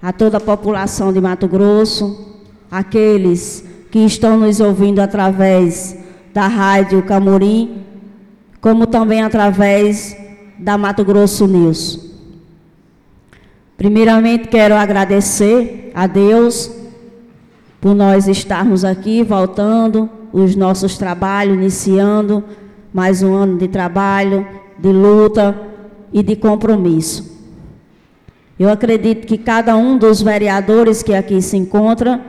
[0.00, 6.01] a toda a população de Mato Grosso, aqueles que estão nos ouvindo através
[6.32, 7.82] da Rádio Camorim,
[8.60, 10.16] como também através
[10.58, 12.12] da Mato Grosso News.
[13.76, 16.70] Primeiramente, quero agradecer a Deus
[17.80, 22.44] por nós estarmos aqui, voltando os nossos trabalhos, iniciando
[22.92, 24.46] mais um ano de trabalho,
[24.78, 25.58] de luta
[26.12, 27.32] e de compromisso.
[28.58, 32.20] Eu acredito que cada um dos vereadores que aqui se encontra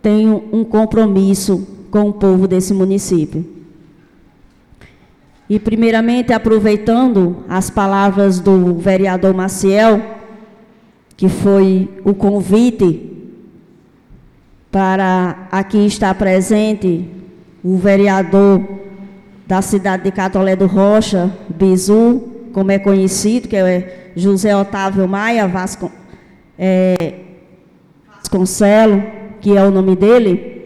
[0.00, 3.44] tem um compromisso com o povo desse município.
[5.48, 10.00] E, primeiramente, aproveitando as palavras do vereador Maciel,
[11.14, 13.10] que foi o convite
[14.70, 17.06] para aqui estar presente
[17.62, 18.66] o vereador
[19.46, 22.22] da cidade de Catolé do Rocha, Bizu,
[22.54, 25.92] como é conhecido, que é José Otávio Maia Vasco,
[26.58, 27.16] é,
[28.16, 29.02] Vasconcelo,
[29.42, 30.61] que é o nome dele,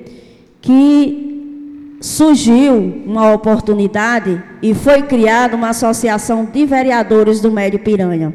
[0.67, 8.35] que surgiu uma oportunidade e foi criada uma associação de vereadores do Médio Piranha,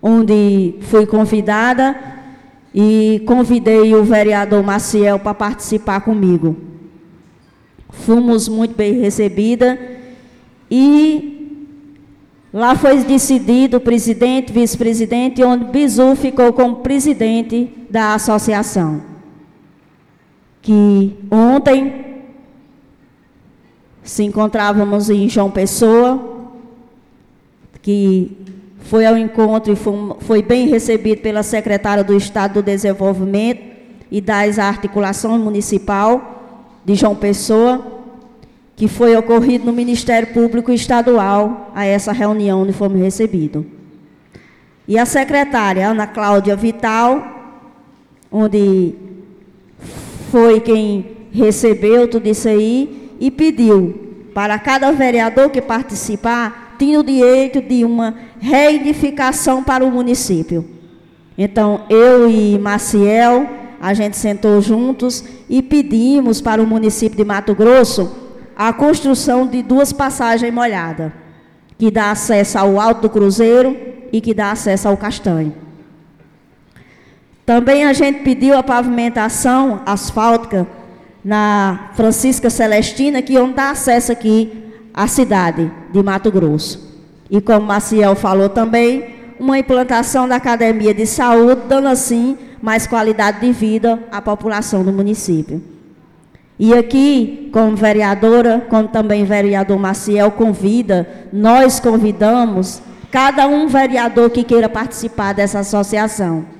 [0.00, 1.98] onde fui convidada
[2.72, 6.56] e convidei o vereador Maciel para participar comigo.
[7.88, 9.76] Fomos muito bem recebida
[10.70, 11.66] e
[12.52, 19.09] lá foi decidido presidente, vice-presidente, onde Bizu ficou como presidente da associação
[20.62, 22.10] que ontem
[24.02, 26.48] se encontrávamos em João Pessoa,
[27.82, 28.36] que
[28.80, 29.76] foi ao encontro e
[30.20, 33.62] foi, bem recebido pela secretária do Estado do Desenvolvimento
[34.10, 38.02] e das Articulações Municipal de João Pessoa,
[38.74, 43.64] que foi ocorrido no Ministério Público Estadual a essa reunião onde fomos recebidos.
[44.88, 47.22] E a secretária Ana Cláudia Vital,
[48.32, 48.94] onde
[50.30, 57.04] foi quem recebeu tudo isso aí e pediu para cada vereador que participar tinha o
[57.04, 60.64] direito de uma reedificação para o município.
[61.36, 63.46] Então, eu e Maciel,
[63.80, 68.10] a gente sentou juntos e pedimos para o município de Mato Grosso
[68.56, 71.12] a construção de duas passagens molhadas,
[71.78, 73.76] que dá acesso ao Alto do Cruzeiro
[74.12, 75.69] e que dá acesso ao Castanho.
[77.50, 80.68] Também a gente pediu a pavimentação asfáltica
[81.24, 87.02] na Francisca Celestina, que onde dá acesso aqui à cidade de Mato Grosso.
[87.28, 93.40] E como Maciel falou também, uma implantação da academia de saúde, dando assim mais qualidade
[93.40, 95.60] de vida à população do município.
[96.56, 102.80] E aqui, como vereadora, como também vereador Maciel convida, nós convidamos
[103.10, 106.59] cada um vereador que queira participar dessa associação.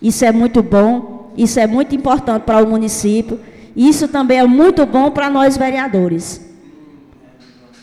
[0.00, 3.38] Isso é muito bom, isso é muito importante para o município,
[3.76, 6.40] isso também é muito bom para nós vereadores.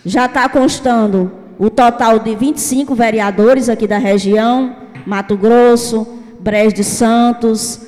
[0.05, 6.07] Já está constando o total de 25 vereadores aqui da região, Mato Grosso,
[6.39, 7.82] Brejo de Santos,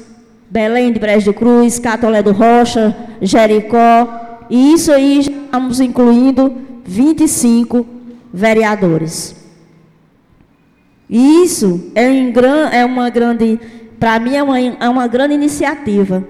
[0.49, 7.85] Belém de Brejo de Cruz, Catolé do Rocha, Jericó, e isso aí estamos incluindo 25
[8.33, 9.35] vereadores.
[11.09, 12.33] E isso é, em,
[12.71, 13.59] é uma grande,
[13.99, 16.23] para mim é uma, é uma grande iniciativa.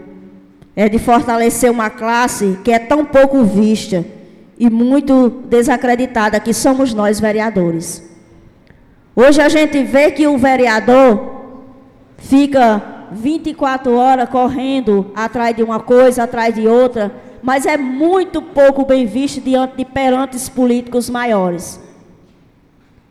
[0.75, 4.05] É de fortalecer uma classe que é tão pouco vista
[4.57, 8.03] e muito desacreditada, que somos nós vereadores.
[9.15, 11.43] Hoje a gente vê que o vereador
[12.17, 17.11] fica 24 horas correndo atrás de uma coisa, atrás de outra,
[17.41, 21.79] mas é muito pouco bem visto diante de perantes políticos maiores.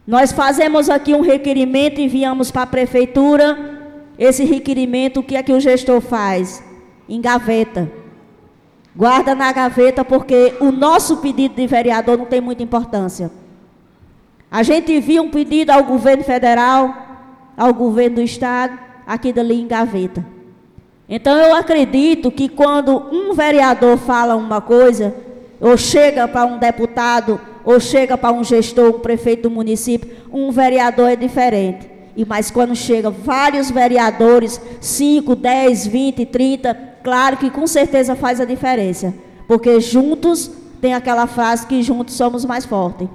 [0.07, 3.78] Nós fazemos aqui um requerimento, enviamos para a prefeitura.
[4.19, 6.63] Esse requerimento, o que é que o gestor faz?
[7.09, 7.91] Engaveta.
[8.97, 13.31] Guarda na gaveta, porque o nosso pedido de vereador não tem muita importância.
[14.51, 16.93] A gente envia um pedido ao governo federal,
[17.57, 20.27] ao governo do estado, aqui dali em gaveta.
[21.09, 25.15] Então eu acredito que quando um vereador fala uma coisa,
[25.61, 30.51] ou chega para um deputado, ou chega para um gestor, um prefeito do município, um
[30.51, 31.98] vereador é diferente.
[32.19, 38.41] E mas quando chega vários vereadores, 5, 10, 20, 30, claro que com certeza faz
[38.41, 39.15] a diferença.
[39.47, 40.51] Porque juntos
[40.81, 43.09] tem aquela frase que juntos somos mais fortes.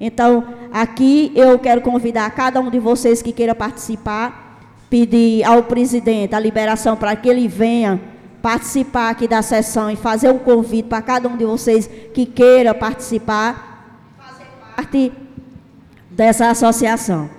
[0.00, 0.42] Então,
[0.72, 4.46] aqui eu quero convidar cada um de vocês que queira participar
[4.88, 8.00] pedir ao presidente a liberação para que ele venha
[8.40, 12.72] participar aqui da sessão e fazer um convite para cada um de vocês que queira
[12.72, 15.12] participar, fazer parte
[16.10, 17.35] dessa associação.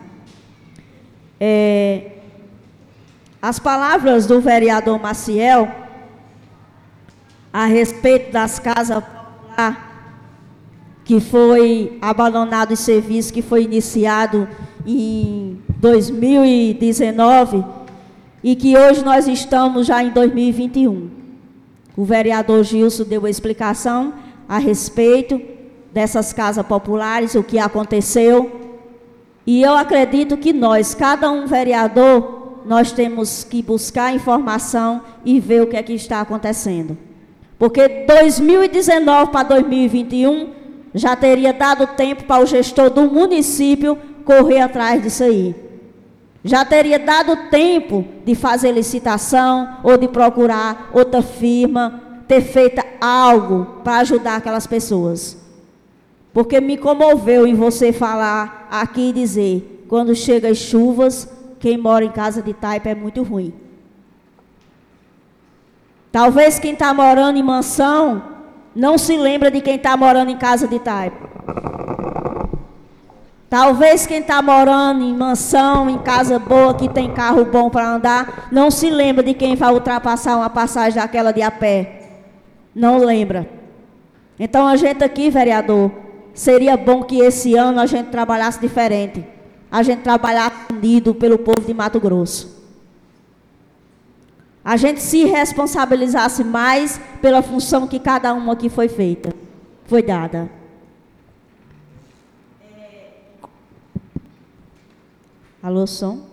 [1.40, 2.12] É,
[3.42, 5.68] as palavras do vereador Maciel
[7.54, 9.88] a respeito das casas populares
[11.08, 14.46] que foi abandonado o serviço que foi iniciado
[14.86, 17.64] em 2019
[18.44, 21.10] e que hoje nós estamos já em 2021.
[21.96, 24.16] O vereador Gilson deu a explicação
[24.50, 25.42] a respeito
[25.94, 28.67] dessas casas populares, o que aconteceu.
[29.48, 35.62] E eu acredito que nós, cada um vereador, nós temos que buscar informação e ver
[35.62, 36.98] o que é que está acontecendo.
[37.58, 40.50] Porque 2019 para 2021
[40.94, 45.56] já teria dado tempo para o gestor do município correr atrás disso aí.
[46.44, 53.80] Já teria dado tempo de fazer licitação ou de procurar outra firma, ter feito algo
[53.82, 55.38] para ajudar aquelas pessoas.
[56.34, 61.28] Porque me comoveu em você falar aqui dizer, quando chega as chuvas,
[61.60, 63.54] quem mora em casa de taipa é muito ruim.
[66.12, 68.24] Talvez quem está morando em mansão
[68.76, 71.28] não se lembra de quem está morando em casa de taipa.
[73.50, 78.50] Talvez quem está morando em mansão, em casa boa, que tem carro bom para andar,
[78.52, 82.02] não se lembra de quem vai ultrapassar uma passagem daquela de a pé.
[82.76, 83.50] Não lembra.
[84.38, 85.92] Então a gente aqui, vereador,
[86.38, 89.26] Seria bom que esse ano a gente trabalhasse diferente.
[89.72, 92.64] A gente trabalhasse unido pelo povo de Mato Grosso.
[94.64, 99.34] A gente se responsabilizasse mais pela função que cada uma aqui foi feita,
[99.88, 100.48] foi dada.
[105.64, 106.24] Alô, som?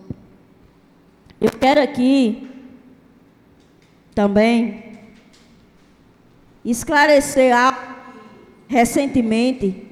[1.41, 2.47] Eu quero aqui
[4.13, 4.99] também
[6.63, 7.95] esclarecer algo
[8.67, 9.84] recentemente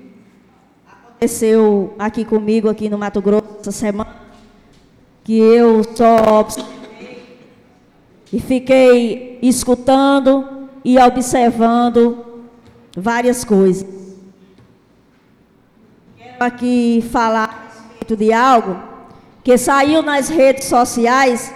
[1.24, 4.14] aconteceu aqui comigo aqui no Mato Grosso essa semana
[5.24, 7.40] que eu só observei
[8.32, 12.26] e fiquei escutando e observando
[12.98, 13.88] várias coisas.
[16.18, 18.78] Quero aqui falar a respeito de algo
[19.46, 21.54] que saiu nas redes sociais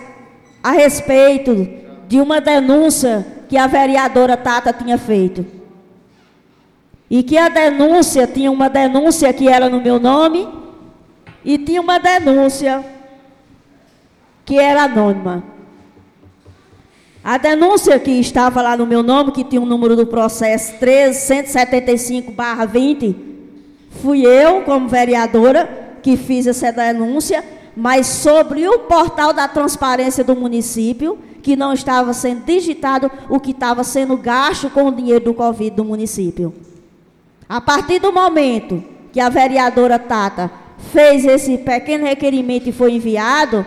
[0.64, 1.68] a respeito
[2.08, 5.57] de uma denúncia que a vereadora Tata tinha feito.
[7.10, 10.46] E que a denúncia tinha uma denúncia que era no meu nome
[11.44, 12.86] e tinha uma denúncia
[14.46, 15.44] que era anônima.
[17.24, 20.76] A denúncia que estava lá no meu nome, que tinha o um número do processo
[20.80, 23.16] 13175-20,
[24.02, 27.44] fui eu, como vereadora, que fiz essa denúncia,
[27.76, 33.52] mas sobre o portal da transparência do município, que não estava sendo digitado o que
[33.52, 36.54] estava sendo gasto com o dinheiro do Covid do município.
[37.50, 38.84] A partir do momento
[39.14, 40.52] que a vereadora Tata
[40.92, 43.66] fez esse pequeno requerimento e foi enviado,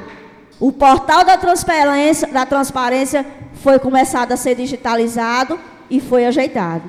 [0.59, 3.25] o portal da transparência, da transparência
[3.55, 5.59] foi começado a ser digitalizado
[5.89, 6.83] e foi ajeitado.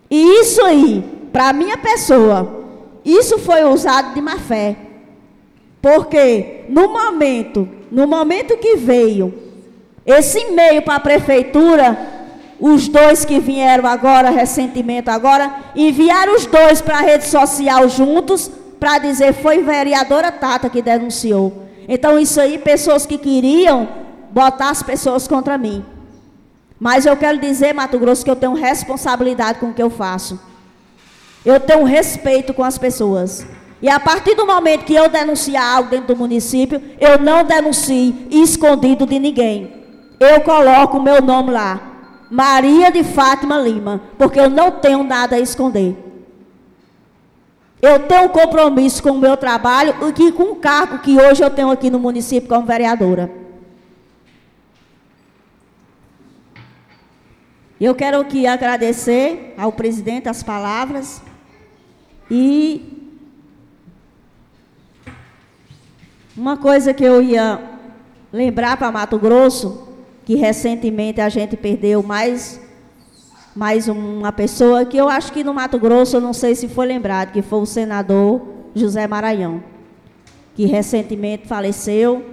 [0.09, 2.65] E isso aí, para a minha pessoa,
[3.05, 4.75] isso foi usado de má fé.
[5.83, 9.31] Porque no momento, no momento que veio
[10.03, 11.95] esse e-mail para a prefeitura,
[12.59, 18.49] os dois que vieram agora, recentemente agora, enviaram os dois para a rede social juntos,
[18.79, 21.63] para dizer foi vereadora Tata que denunciou.
[21.87, 23.87] Então isso aí, pessoas que queriam
[24.31, 25.83] botar as pessoas contra mim.
[26.79, 30.39] Mas eu quero dizer, Mato Grosso, que eu tenho responsabilidade com o que eu faço.
[31.43, 33.47] Eu tenho respeito com as pessoas.
[33.81, 38.15] E a partir do momento que eu denunciar algo dentro do município, eu não denuncio
[38.29, 39.73] escondido de ninguém.
[40.19, 41.79] Eu coloco o meu nome lá.
[42.29, 44.01] Maria de Fátima Lima.
[44.17, 46.06] Porque eu não tenho nada a esconder.
[47.81, 51.49] Eu tenho um compromisso com o meu trabalho e com o cargo que hoje eu
[51.49, 53.31] tenho aqui no município como vereadora.
[57.79, 61.21] Eu quero aqui agradecer ao presidente as palavras
[62.29, 63.13] e
[66.35, 67.61] uma coisa que eu ia
[68.33, 69.87] lembrar para Mato Grosso,
[70.25, 72.59] que recentemente a gente perdeu mais
[73.57, 76.85] mais uma pessoa que eu acho que no Mato Grosso, eu não sei se foi
[76.85, 78.39] lembrado, que foi o senador
[78.75, 79.63] José Maranhão,
[80.53, 82.23] que recentemente faleceu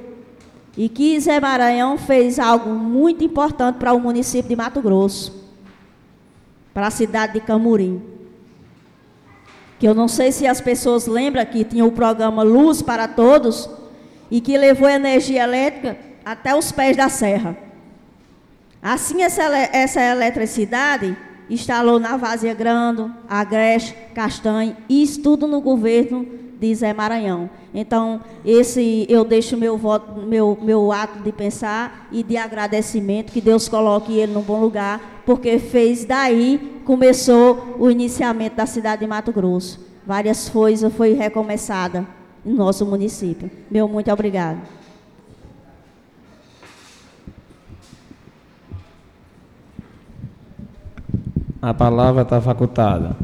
[0.77, 5.51] e que Zé Maranhão fez algo muito importante para o município de Mato Grosso,
[6.75, 8.03] para a cidade de Camurim.
[9.79, 13.71] Que eu não sei se as pessoas lembram que tinha o programa Luz para Todos
[14.31, 17.64] e que levou energia elétrica até os pés da serra.
[18.85, 21.17] Assim, essa, essa eletricidade
[21.49, 26.27] instalou na Vazia Grande, Agreste, Castanho, isso tudo no governo
[26.61, 27.49] de Zé Maranhão.
[27.73, 33.41] Então, esse eu deixo meu voto, meu, meu ato de pensar e de agradecimento, que
[33.41, 39.07] Deus coloque ele num bom lugar, porque fez daí, começou o iniciamento da cidade de
[39.07, 39.81] Mato Grosso.
[40.07, 42.07] Várias coisas foi recomeçada
[42.45, 43.51] no nosso município.
[43.71, 44.84] Meu muito obrigado.
[51.67, 53.17] A palavra está facultada.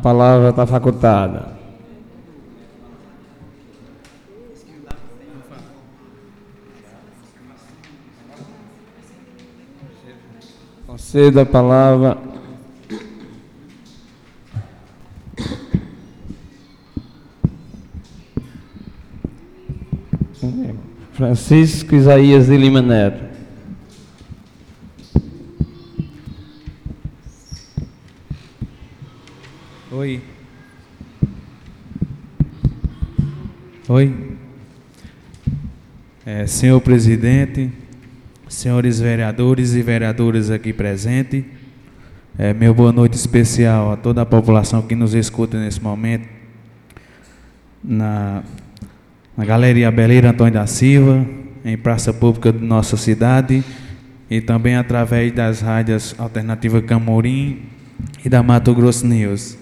[0.00, 1.58] Palavra está facultada.
[10.86, 12.18] Concedo a palavra.
[21.12, 23.29] Francisco Isaías de Lima Neto.
[36.60, 37.70] Senhor presidente,
[38.46, 41.42] senhores vereadores e vereadoras aqui presentes,
[42.36, 46.28] é, meu boa noite especial a toda a população que nos escuta nesse momento,
[47.82, 48.42] na,
[49.34, 51.24] na Galeria Beleira Antônio da Silva,
[51.64, 53.64] em praça pública de nossa cidade,
[54.28, 57.62] e também através das rádios Alternativa Camorim
[58.22, 59.56] e da Mato Grosso News.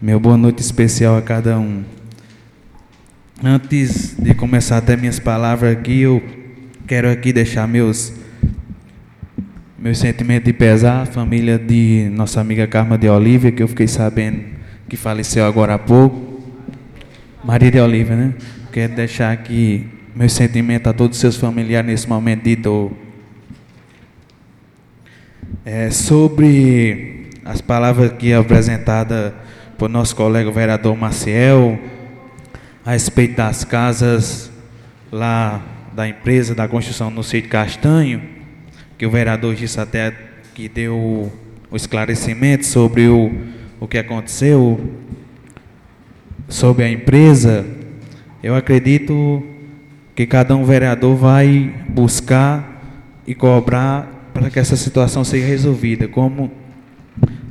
[0.00, 1.84] Meu boa noite especial a cada um.
[3.44, 6.22] Antes de começar até minhas palavras aqui, eu
[6.86, 8.12] quero aqui deixar meus
[9.76, 13.88] meus sentimentos de pesar, a família de nossa amiga Carma de Olívia, que eu fiquei
[13.88, 14.44] sabendo
[14.88, 16.40] que faleceu agora há pouco.
[17.42, 18.34] Maria de Olívia, né?
[18.70, 22.92] Quero deixar aqui meus sentimentos a todos os seus familiares nesse momento de dor.
[25.64, 29.32] É, sobre as palavras que apresentadas
[29.76, 31.76] por nosso colega vereador Maciel,
[32.84, 34.50] a respeito das casas
[35.10, 35.62] lá
[35.94, 38.22] da empresa da construção no sítio Castanho,
[38.98, 40.12] que o vereador disse até
[40.54, 41.30] que deu
[41.70, 43.30] o esclarecimento sobre o,
[43.78, 44.80] o que aconteceu
[46.48, 47.64] sobre a empresa,
[48.42, 49.42] eu acredito
[50.14, 56.08] que cada um vereador vai buscar e cobrar para que essa situação seja resolvida.
[56.08, 56.50] Como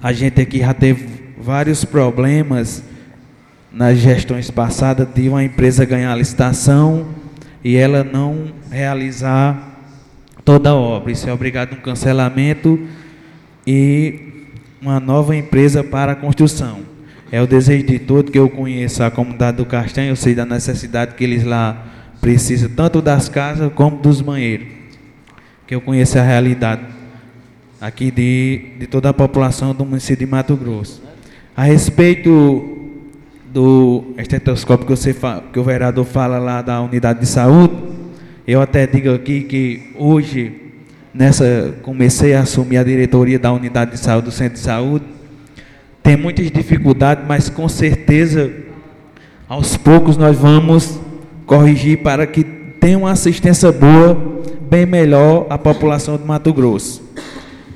[0.02, 1.08] a gente aqui já teve
[1.40, 2.84] vários problemas
[3.72, 7.07] nas gestões passadas de uma empresa ganhar licitação
[7.63, 9.80] e ela não realizar
[10.43, 11.11] toda a obra.
[11.11, 12.80] Isso é obrigado a um cancelamento
[13.65, 14.32] e
[14.82, 16.80] uma nova empresa para a construção.
[17.32, 20.45] É o desejo de todo que eu conheço a comunidade do Castanho, eu sei da
[20.45, 21.86] necessidade que eles lá
[22.19, 24.67] precisam, tanto das casas como dos banheiros.
[25.65, 26.82] Que eu conheço a realidade
[27.80, 31.01] aqui de, de toda a população do município de Mato Grosso.
[31.55, 32.81] A respeito
[33.52, 35.16] do estetoscópio que, você
[35.52, 37.74] que o vereador fala lá da unidade de saúde,
[38.47, 40.54] eu até digo aqui que hoje,
[41.14, 45.06] nessa, comecei a assumir a diretoria da unidade de saúde do centro de saúde,
[46.02, 48.52] tem muitas dificuldades, mas com certeza,
[49.47, 50.99] aos poucos nós vamos
[51.45, 57.04] corrigir para que tenha uma assistência boa, bem melhor a população de Mato Grosso.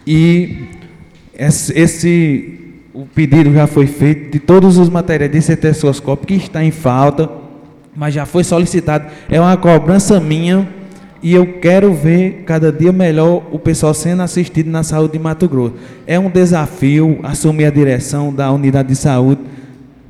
[0.08, 0.68] E
[1.38, 2.55] esse
[2.96, 7.30] o pedido já foi feito de todos os materiais de estetoscópio que está em falta,
[7.94, 9.08] mas já foi solicitado.
[9.30, 10.66] É uma cobrança minha
[11.22, 15.46] e eu quero ver cada dia melhor o pessoal sendo assistido na saúde de Mato
[15.50, 15.74] Grosso.
[16.08, 19.42] É um desafio assumir a direção da unidade de saúde,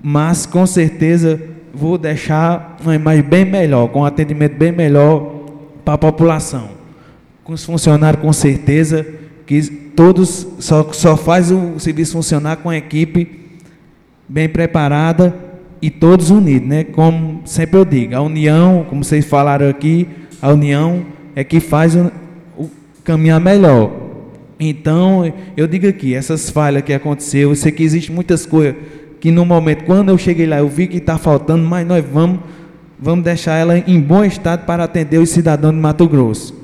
[0.03, 1.41] mas com certeza
[1.73, 5.41] vou deixar uma imagem bem melhor, com um atendimento bem melhor
[5.83, 6.69] para a população.
[7.43, 9.05] Com os funcionários, com certeza,
[9.46, 9.62] que
[9.96, 13.46] todos só, só faz o serviço funcionar com a equipe
[14.28, 15.36] bem preparada
[15.82, 16.84] e todos unidos, né?
[16.84, 20.08] Como sempre eu digo, a união, como vocês falaram aqui,
[20.41, 22.12] a união é que faz o,
[22.58, 22.70] o
[23.04, 23.91] caminhar melhor.
[24.60, 28.76] Então, eu digo aqui, essas falhas que aconteceu, eu sei que existe muitas coisas
[29.20, 32.39] que no momento, quando eu cheguei lá, eu vi que está faltando, mas nós vamos,
[33.00, 36.56] vamos deixar ela em bom estado para atender os cidadãos de Mato Grosso.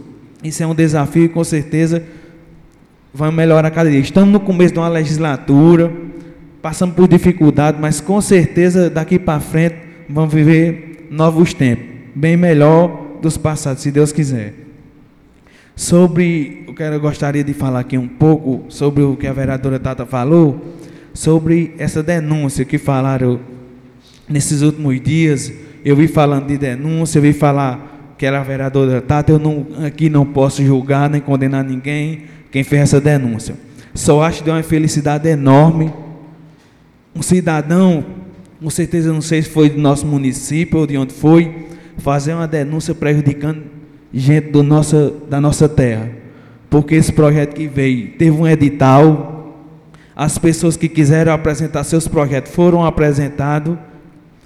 [0.43, 2.03] Isso é um desafio com certeza
[3.13, 3.99] vamos melhorar cada dia.
[3.99, 5.91] Estamos no começo de uma legislatura,
[6.61, 9.75] passamos por dificuldades, mas com certeza daqui para frente
[10.09, 11.85] vamos viver novos tempos,
[12.15, 14.53] bem melhor dos passados, se Deus quiser.
[15.75, 19.79] Sobre, eu quero, eu gostaria de falar aqui um pouco sobre o que a vereadora
[19.79, 20.75] Tata falou,
[21.13, 23.39] sobre essa denúncia que falaram
[24.27, 25.51] nesses últimos dias.
[25.83, 29.65] Eu vi falando de denúncia, eu vi falar que era a vereadora Tata, eu não,
[29.85, 33.55] aqui não posso julgar nem condenar ninguém, quem fez essa denúncia.
[33.93, 35.91] Só acho de uma felicidade enorme.
[37.15, 38.05] Um cidadão,
[38.61, 42.47] com certeza não sei se foi do nosso município ou de onde foi, fazer uma
[42.47, 43.63] denúncia prejudicando
[44.13, 46.09] gente do nossa, da nossa terra.
[46.69, 49.57] Porque esse projeto que veio teve um edital,
[50.15, 53.77] as pessoas que quiseram apresentar seus projetos foram apresentados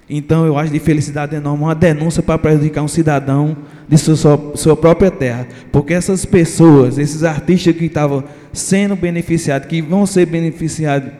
[0.09, 4.15] então eu acho de felicidade enorme uma denúncia para prejudicar um cidadão de sua,
[4.55, 5.47] sua própria terra.
[5.71, 11.11] Porque essas pessoas, esses artistas que estavam sendo beneficiados, que vão ser beneficiados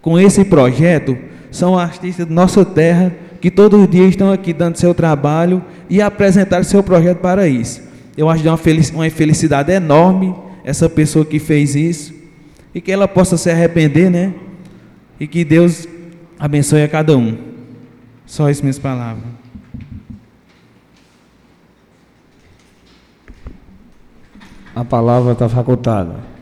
[0.00, 1.16] com esse projeto
[1.50, 6.00] são artistas da nossa terra que todos os dias estão aqui dando seu trabalho e
[6.00, 7.82] apresentar seu projeto para isso.
[8.16, 8.58] Eu acho de uma,
[8.94, 12.14] uma felicidade enorme essa pessoa que fez isso
[12.74, 14.32] e que ela possa se arrepender, né?
[15.20, 15.86] E que Deus
[16.38, 17.55] abençoe a cada um.
[18.26, 19.24] Só as minhas palavras.
[24.74, 26.35] A palavra está facultada.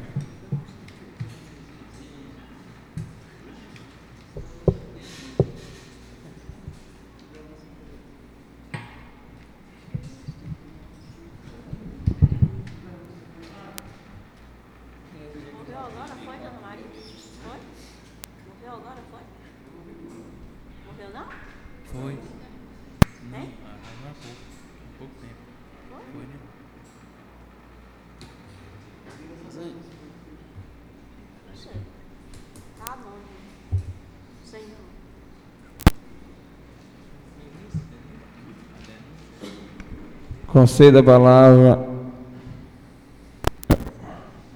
[40.55, 41.85] Conceda a palavra.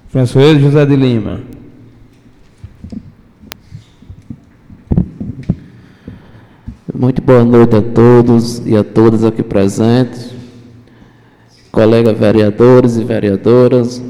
[0.07, 1.41] François José de Lima.
[6.95, 10.31] Muito boa noite a todos e a todas aqui presentes,
[11.69, 14.01] colegas vereadores e vereadoras.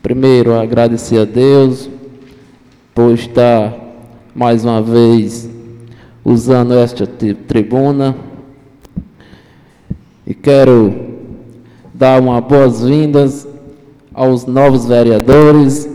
[0.00, 1.90] Primeiro, agradecer a Deus
[2.94, 3.76] por estar
[4.32, 5.50] mais uma vez
[6.24, 8.27] usando esta tribuna
[10.28, 10.94] e quero
[11.94, 13.48] dar uma boas-vindas
[14.12, 15.88] aos novos vereadores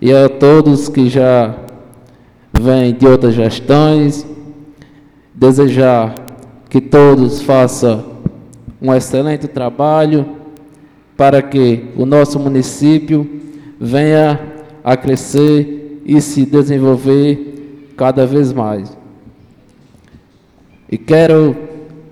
[0.00, 1.56] e a todos que já
[2.52, 4.24] vêm de outras gestões.
[5.34, 6.14] Desejar
[6.70, 8.04] que todos façam
[8.80, 10.24] um excelente trabalho
[11.16, 13.28] para que o nosso município
[13.80, 14.40] venha
[14.84, 18.96] a crescer e se desenvolver cada vez mais.
[20.88, 21.56] E quero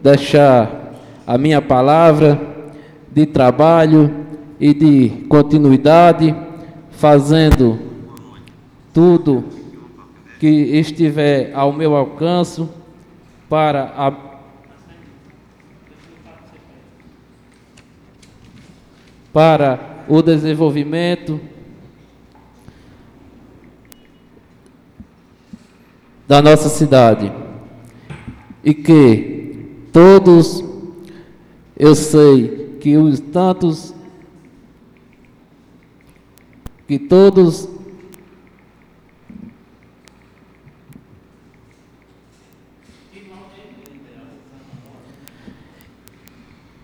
[0.02, 0.85] deixar
[1.26, 2.40] a minha palavra
[3.12, 4.26] de trabalho
[4.60, 6.34] e de continuidade,
[6.90, 7.78] fazendo
[8.94, 9.44] tudo
[10.38, 12.66] que estiver ao meu alcance
[13.48, 14.26] para a
[19.32, 21.38] para o desenvolvimento
[26.26, 27.30] da nossa cidade.
[28.64, 30.65] E que todos
[31.78, 33.94] eu sei que os tantos
[36.88, 37.68] que todos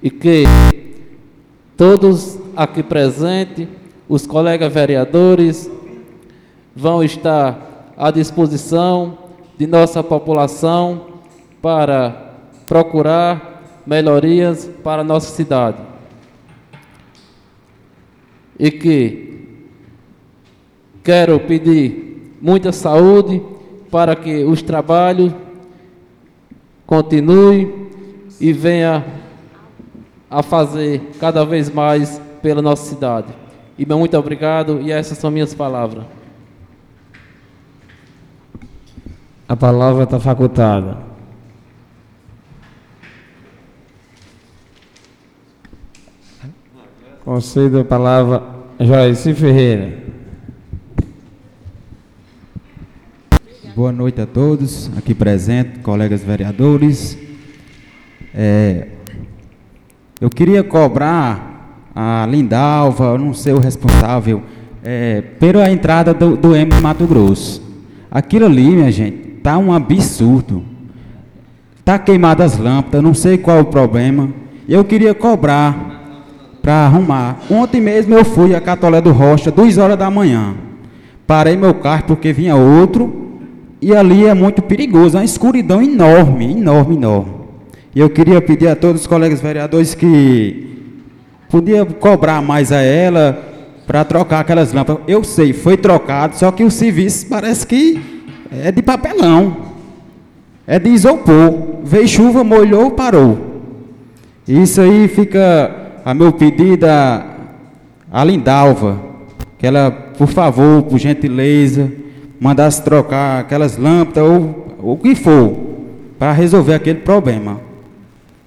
[0.03, 0.45] e que
[1.76, 3.68] todos aqui presentes,
[4.09, 5.70] os colegas vereadores,
[6.74, 9.16] vão estar à disposição
[9.57, 11.20] de nossa população
[11.62, 12.34] para
[12.66, 13.51] procurar
[13.87, 15.78] melhorias para a nossa cidade.
[18.59, 19.66] E que
[21.03, 23.43] quero pedir muita saúde
[23.91, 25.33] para que os trabalhos
[26.87, 27.89] continuem
[28.41, 29.05] e venha
[30.30, 33.28] a fazer cada vez mais pela nossa cidade.
[33.78, 36.05] E muito obrigado e essas são minhas palavras.
[39.49, 41.12] A palavra está facultada.
[47.25, 48.43] Concedo a palavra
[48.77, 49.97] a Joyce Ferreira.
[53.77, 57.16] Boa noite a todos aqui presentes, colegas vereadores.
[58.35, 58.89] É,
[60.20, 64.43] eu queria cobrar a Lindalva, eu não sei o responsável,
[64.83, 67.62] é, pela entrada do, do M Mato Grosso.
[68.11, 70.64] Aquilo ali, minha gente, tá um absurdo.
[71.85, 74.29] Tá queimadas as lâmpadas, não sei qual o problema.
[74.68, 76.01] Eu queria cobrar
[76.63, 77.41] para arrumar.
[77.51, 80.55] Ontem mesmo eu fui a Catolé do Rocha, duas horas da manhã.
[81.27, 83.41] Parei meu carro porque vinha outro
[83.81, 87.33] e ali é muito perigoso, uma escuridão enorme, enorme, enorme.
[87.95, 90.69] E eu queria pedir a todos os colegas vereadores que
[91.51, 93.43] podia cobrar mais a ela
[93.87, 95.03] para trocar aquelas lâmpadas.
[95.09, 98.01] Eu sei, foi trocado, só que o serviço parece que
[98.51, 99.73] é de papelão.
[100.67, 101.81] É de isopor.
[101.83, 103.53] Veio chuva, molhou, parou.
[104.47, 107.36] Isso aí fica a meu pedido a,
[108.11, 108.98] a Lindalva,
[109.59, 111.90] que ela, por favor, por gentileza,
[112.40, 115.57] mandasse trocar aquelas lâmpadas ou, ou o que for,
[116.18, 117.61] para resolver aquele problema.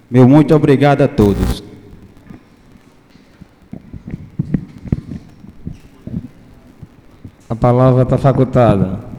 [0.10, 1.64] Meu muito obrigado a todos.
[7.50, 9.15] A palavra está facultada.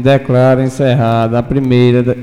[0.00, 2.16] Declaro encerrada a primeira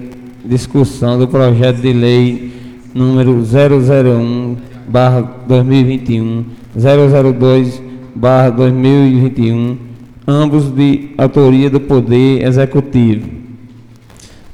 [0.43, 2.51] discussão do projeto de lei
[2.93, 4.57] número 001
[4.87, 7.81] barra 2021, 002
[8.15, 9.77] barra 2021,
[10.27, 13.29] ambos de autoria do Poder Executivo.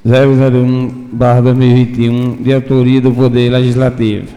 [0.05, 4.27] 001 barra 2021, de autoria do Poder Legislativo.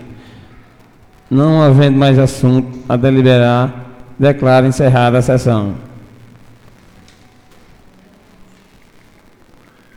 [1.29, 5.86] Não havendo mais assunto a deliberar, declaro encerrada a sessão.